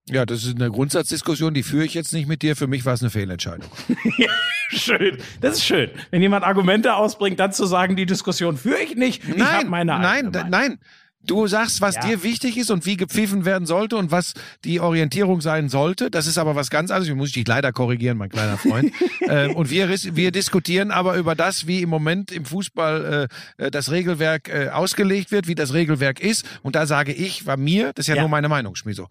[0.09, 2.55] Ja, das ist eine Grundsatzdiskussion, die führe ich jetzt nicht mit dir.
[2.55, 3.69] Für mich war es eine Fehlentscheidung.
[4.69, 5.19] Schön.
[5.41, 5.91] Das ist schön.
[6.11, 9.23] Wenn jemand Argumente ausbringt, dann zu sagen, die Diskussion führe ich nicht.
[9.23, 10.79] ich Nein, meine nein, nein.
[11.27, 12.03] Du sagst, was Ja.
[12.03, 16.11] dir wichtig ist und wie gepfiffen werden sollte und was die Orientierung sein sollte.
[16.11, 17.09] Das ist aber was ganz anderes.
[17.09, 18.93] Ich muss dich leider korrigieren, mein kleiner Freund.
[19.21, 23.71] äh, und wir, wir diskutieren aber über das, wie im Moment im Fußball äh, äh,
[23.71, 26.45] das Regelwerk äh, ausgelegt wird, wie das Regelwerk ist.
[26.63, 28.23] Und da sage ich, war mir, das ist ja, Ja.
[28.23, 29.09] nur meine Meinung, Schmiso.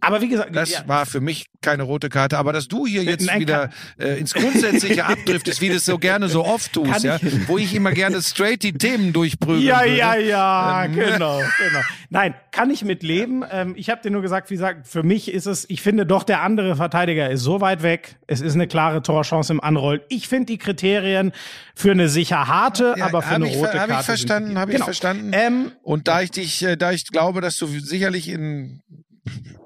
[0.00, 3.02] Aber wie gesagt, Das ja, war für mich keine rote Karte, aber dass du hier
[3.02, 7.02] jetzt Nein, wieder äh, ins Grundsätzliche abdriftest, wie du es so gerne so oft tust,
[7.02, 9.96] ja, ich- wo ich immer gerne straight die Themen durchprügeln Ja, würde.
[9.96, 11.80] ja, ja, Ähm, genau, genau.
[12.08, 13.42] Nein, kann ich mit leben.
[13.50, 16.22] Ähm, ich habe dir nur gesagt, wie gesagt, für mich ist es, ich finde doch,
[16.22, 18.16] der andere Verteidiger ist so weit weg.
[18.28, 20.02] Es ist eine klare Torchance im Anrollen.
[20.08, 21.32] Ich finde die Kriterien
[21.74, 23.92] für eine sicher harte, Ja, aber für hab eine ich, rote ver- Karte.
[23.94, 24.84] hab ich verstanden, habe ich Genau.
[24.84, 25.30] verstanden.
[25.34, 28.80] Ähm, Und da ich dich, äh, da ich glaube, dass du sicherlich in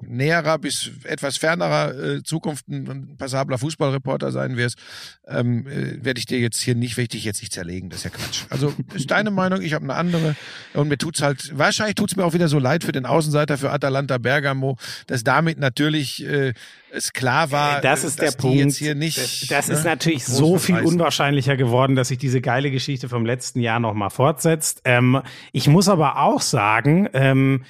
[0.09, 4.77] näherer bis etwas fernerer äh, Zukunft ein, passabler Fußballreporter sein wirst,
[5.27, 7.89] ähm, äh, werde ich dir jetzt hier nicht, werde ich dich jetzt nicht zerlegen.
[7.89, 8.43] Das ist ja Quatsch.
[8.49, 10.35] Also ist deine Meinung, ich habe eine andere.
[10.73, 13.71] Und mir tut's halt, wahrscheinlich tut's mir auch wieder so leid für den Außenseiter für
[13.71, 16.53] Atalanta Bergamo, dass damit natürlich äh,
[16.91, 18.57] es klar war, das äh, ist der dass die Punkt.
[18.57, 19.17] jetzt hier nicht.
[19.17, 20.87] das das ne, ist natürlich so viel reißen.
[20.93, 24.81] unwahrscheinlicher geworden, dass sich diese geile Geschichte vom letzten Jahr nochmal fortsetzt.
[24.85, 27.63] Ähm, ich muss aber auch sagen, ähm,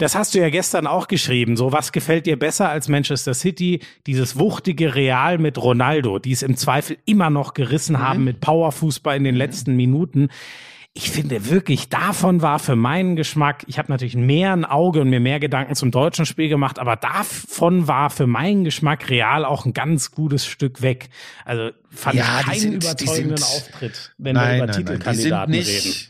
[0.00, 1.56] das hast du ja gestern auch geschrieben.
[1.56, 3.80] So, was gefällt dir besser als Manchester City?
[4.06, 8.00] Dieses wuchtige Real mit Ronaldo, die es im Zweifel immer noch gerissen Mhm.
[8.00, 10.28] haben mit Powerfußball in den letzten Minuten.
[10.92, 15.08] Ich finde wirklich, davon war für meinen Geschmack, ich habe natürlich mehr ein Auge und
[15.08, 19.64] mir mehr Gedanken zum deutschen Spiel gemacht, aber davon war für meinen Geschmack Real auch
[19.66, 21.08] ein ganz gutes Stück weg.
[21.44, 25.84] Also fand Ja, ich keinen sind- überzeugenden sind- Auftritt, wenn wir über Titelkandidaten die sind
[25.84, 26.09] reden.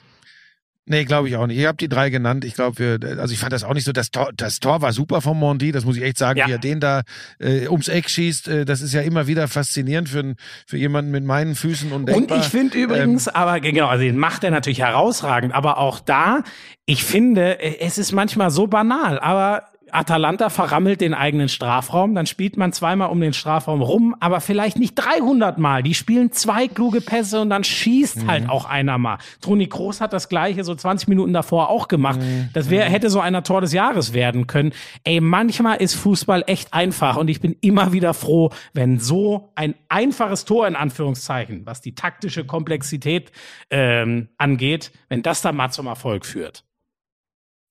[0.90, 1.56] Nee, glaube ich auch nicht.
[1.56, 2.44] Ihr habt die drei genannt.
[2.44, 3.92] Ich glaube, wir, also ich fand das auch nicht so.
[3.92, 6.48] Das Tor, das Tor war super von Mondi, das muss ich echt sagen, Ja.
[6.48, 7.02] wie er den da
[7.38, 8.48] äh, ums Eck schießt.
[8.48, 10.34] Äh, das ist ja immer wieder faszinierend für,
[10.66, 14.42] für jemanden mit meinen Füßen und Und ich finde übrigens, aber genau, also den macht
[14.42, 16.42] er natürlich herausragend, aber auch da,
[16.86, 22.26] ich finde, äh, es ist manchmal so banal, aber Atalanta verrammelt den eigenen Strafraum, dann
[22.26, 25.82] spielt man zweimal um den Strafraum rum, aber vielleicht nicht 300 Mal.
[25.82, 29.18] Die spielen zwei kluge Pässe und dann schießt halt auch einer mal.
[29.40, 32.20] Toni Kroos hat das gleiche so 20 Minuten davor auch gemacht.
[32.52, 34.72] Das wäre hätte so einer Tor des Jahres werden können.
[35.04, 39.74] Ey, manchmal ist Fußball echt einfach und ich bin immer wieder froh, wenn so ein
[39.88, 43.32] einfaches Tor in Anführungszeichen, was die taktische Komplexität
[43.70, 46.64] ähm, angeht, wenn das dann mal zum Erfolg führt.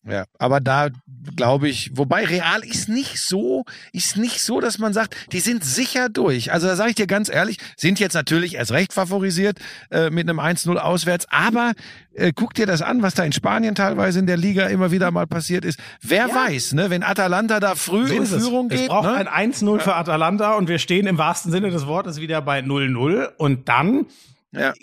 [0.08, 0.90] Ja, aber da
[1.36, 5.64] glaube ich, wobei Real ist nicht so, ist nicht so, dass man sagt, die sind
[5.64, 6.54] sicher durch.
[6.54, 9.60] Also da sage ich dir ganz ehrlich, sind jetzt natürlich erst recht favorisiert
[9.92, 11.74] äh, mit einem 1-0 auswärts, aber
[12.14, 15.12] äh, guck dir das an, was da in Spanien teilweise in der Liga immer wieder
[15.12, 15.80] mal passiert ist.
[16.02, 18.48] Wer weiß, ne, wenn Atalanta da früh in ist es.
[18.48, 19.28] Führung Es geht, braucht ne?
[19.28, 23.36] ein 1-0 für Atalanta und wir stehen im wahrsten Sinne des Wortes wieder bei 0-0
[23.38, 24.06] und dann
[24.52, 24.74] ja.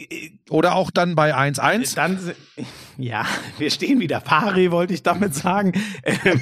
[0.50, 1.94] oder auch dann bei 1-1.
[1.96, 2.18] Dann,
[2.98, 3.24] ja,
[3.58, 5.72] wir stehen wieder pari, wollte ich damit sagen.
[6.04, 6.40] Ähm,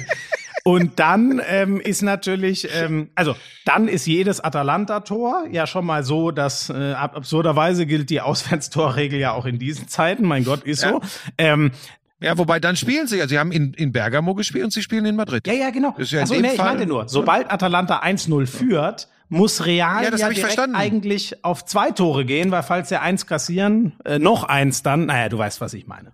[0.67, 6.31] Und dann ähm, ist natürlich, ähm, also dann ist jedes Atalanta-Tor ja schon mal so,
[6.31, 10.25] dass äh, ab absurderweise gilt die Auswärtstorregel ja auch in diesen Zeiten.
[10.25, 11.01] Mein Gott, ist so.
[11.37, 11.69] Ähm,
[12.19, 13.27] Ja, wobei dann spielen sie ja.
[13.27, 15.45] Sie haben in, in Bergamo gespielt und sie spielen in Madrid.
[15.45, 15.91] ja, ja, genau.
[15.91, 20.03] Das ist ja Achso, nee, ich Fall- meinte nur, sobald Atalanta 1-0 führt, muss Real
[20.03, 20.75] Ja, ja direkt verstanden.
[20.75, 25.29] eigentlich auf zwei Tore gehen, weil falls sie eins kassieren, äh, noch eins dann, naja,
[25.29, 26.11] du weißt, was ich meine.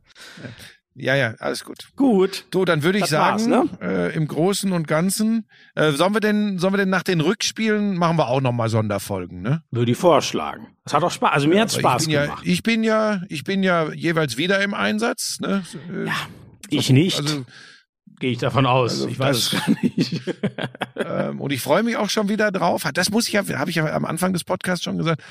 [0.94, 1.88] Ja, ja, alles gut.
[1.96, 2.46] Gut.
[2.52, 6.74] Du, dann würde ich sagen, äh, im Großen und Ganzen, äh, sollen wir denn, sollen
[6.74, 9.64] wir denn nach den Rückspielen machen wir auch nochmal Sonderfolgen, ne?
[9.72, 10.68] Würde ich vorschlagen.
[10.84, 12.46] Es hat auch Spaß, also mir hat Aber Spaß ich bin gemacht.
[12.46, 15.64] Ja, ich bin ja, ich bin ja jeweils wieder im Einsatz, ne?
[15.90, 16.14] Äh, Ja,
[16.70, 17.20] ich nicht.
[17.20, 17.46] Also,
[18.22, 18.92] Gehe ich davon aus.
[18.92, 20.22] Also ich weiß es gar nicht.
[20.96, 22.88] ähm, und ich freue mich auch schon wieder drauf.
[22.94, 25.24] Das muss ich ja, habe ich ja am Anfang des Podcasts schon gesagt.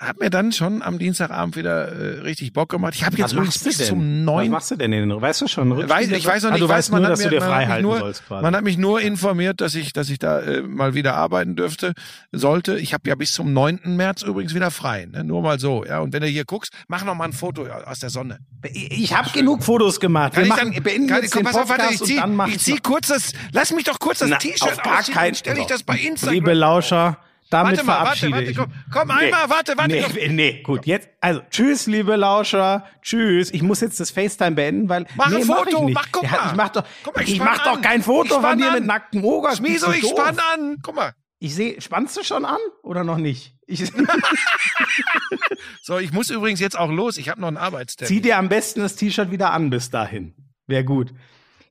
[0.00, 2.94] Hat mir dann schon am Dienstagabend wieder äh, richtig Bock gemacht.
[2.94, 5.46] Ich habe jetzt übrigens bis zum Was neun machst du denn in den, weißt du
[5.46, 5.76] schon?
[5.90, 7.40] Weiß, ich weiß noch Ah, nicht, du was, weißt man nur, dass du mir- dir
[7.40, 8.42] man hat frei halten nur, sollst quasi.
[8.42, 11.92] Man hat mich nur informiert, dass ich, dass ich da äh, mal wieder arbeiten dürfte,
[12.32, 12.78] sollte.
[12.78, 13.80] Ich habe ja bis zum 9.
[13.84, 15.04] März übrigens wieder frei.
[15.04, 15.22] Ne?
[15.22, 15.84] Nur mal so.
[15.84, 18.38] Ja, und wenn du hier guckst, mach noch mal ein Foto aus der Sonne.
[18.72, 20.34] ich habe genug Fotos gemacht.
[20.34, 22.58] Wir ich machen, dann- beenden kann, jetzt komm, den pass auf, warte, ich zieh, ich
[22.58, 25.82] zieh kurz das, lass mich doch kurz das T-Shirt auf ausziehen, dann stelle ich das
[25.82, 26.32] bei Instagram.
[26.34, 27.18] Liebe Lauscher,
[27.50, 29.24] damit Warte mal, warte, verabschiede warte, ich komm, komm Nee.
[29.24, 29.90] einmal, warte, warte.
[29.90, 30.34] Nee, komm.
[30.36, 33.50] nee, gut, jetzt, also, tschüss, liebe Lauscher, tschüss.
[33.52, 35.94] Ich muss jetzt das FaceTime beenden, weil, Mach nee, ein mach Foto, nicht.
[35.94, 36.46] mach, guck Ja, mal.
[36.46, 37.82] Ich mach doch, Guck mal, ich ich mach doch an.
[37.82, 38.74] kein Foto von dir an.
[38.74, 39.54] mit nacktem Oger.
[39.56, 40.76] Schmieso, ich spann an.
[40.82, 41.12] Guck mal.
[41.42, 43.54] Ich sehe, spannst du schon an oder noch nicht?
[43.66, 43.90] Ich,
[45.82, 47.16] So, ich muss übrigens jetzt auch los.
[47.16, 48.08] Ich habe noch einen Arbeitstermin.
[48.14, 50.34] zieh dir am besten das T-Shirt wieder an bis dahin.
[50.66, 51.12] Wäre gut.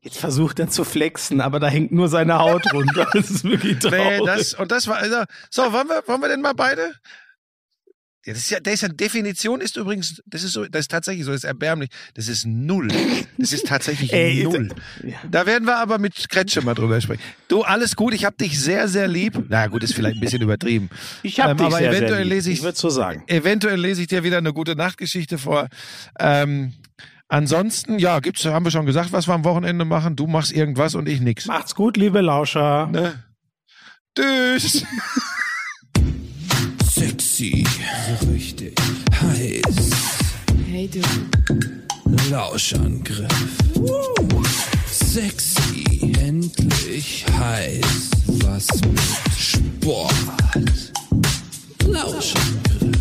[0.01, 3.07] Jetzt versucht er zu flexen, aber da hängt nur seine Haut runter.
[3.13, 4.19] Das ist wirklich traurig.
[4.21, 6.93] Nee, das, und das war, also, so, wollen wir, wollen wir denn mal beide?
[8.25, 10.91] Ja, das ist ja, das ist ja, Definition ist übrigens, das ist so, das ist
[10.91, 11.89] tatsächlich so, das ist erbärmlich.
[12.15, 12.89] Das ist null.
[13.37, 14.69] Das ist tatsächlich Ey, null.
[15.31, 17.21] Da werden wir aber mit Kretsche mal drüber sprechen.
[17.47, 19.45] Du, alles gut, ich hab dich sehr, sehr lieb.
[19.47, 20.89] Na gut, ist vielleicht ein bisschen übertrieben.
[21.23, 22.33] ich habe Ähm, dich aber sehr, eventuell sehr lieb.
[22.33, 23.23] lese ich- ich würde so sagen.
[23.27, 25.67] Eventuell lese ich dir wieder eine gute Nachtgeschichte vor.
[26.19, 26.73] Ähm,
[27.31, 30.15] Ansonsten, ja, gibt's, haben wir schon gesagt, was wir am Wochenende machen.
[30.15, 31.45] Du machst irgendwas und ich nix.
[31.45, 32.87] Macht's gut, liebe Lauscher.
[32.87, 33.23] Ne?
[34.17, 34.83] Tschüss.
[36.91, 37.63] Sexy,
[38.19, 38.75] so richtig
[39.21, 39.89] heiß.
[40.67, 41.01] Hey du.
[42.31, 43.27] Lauschangriff.
[44.87, 48.09] Sexy, endlich heiß.
[48.25, 48.99] Was mit
[49.37, 50.13] Sport.
[51.85, 52.98] Lauschangriff.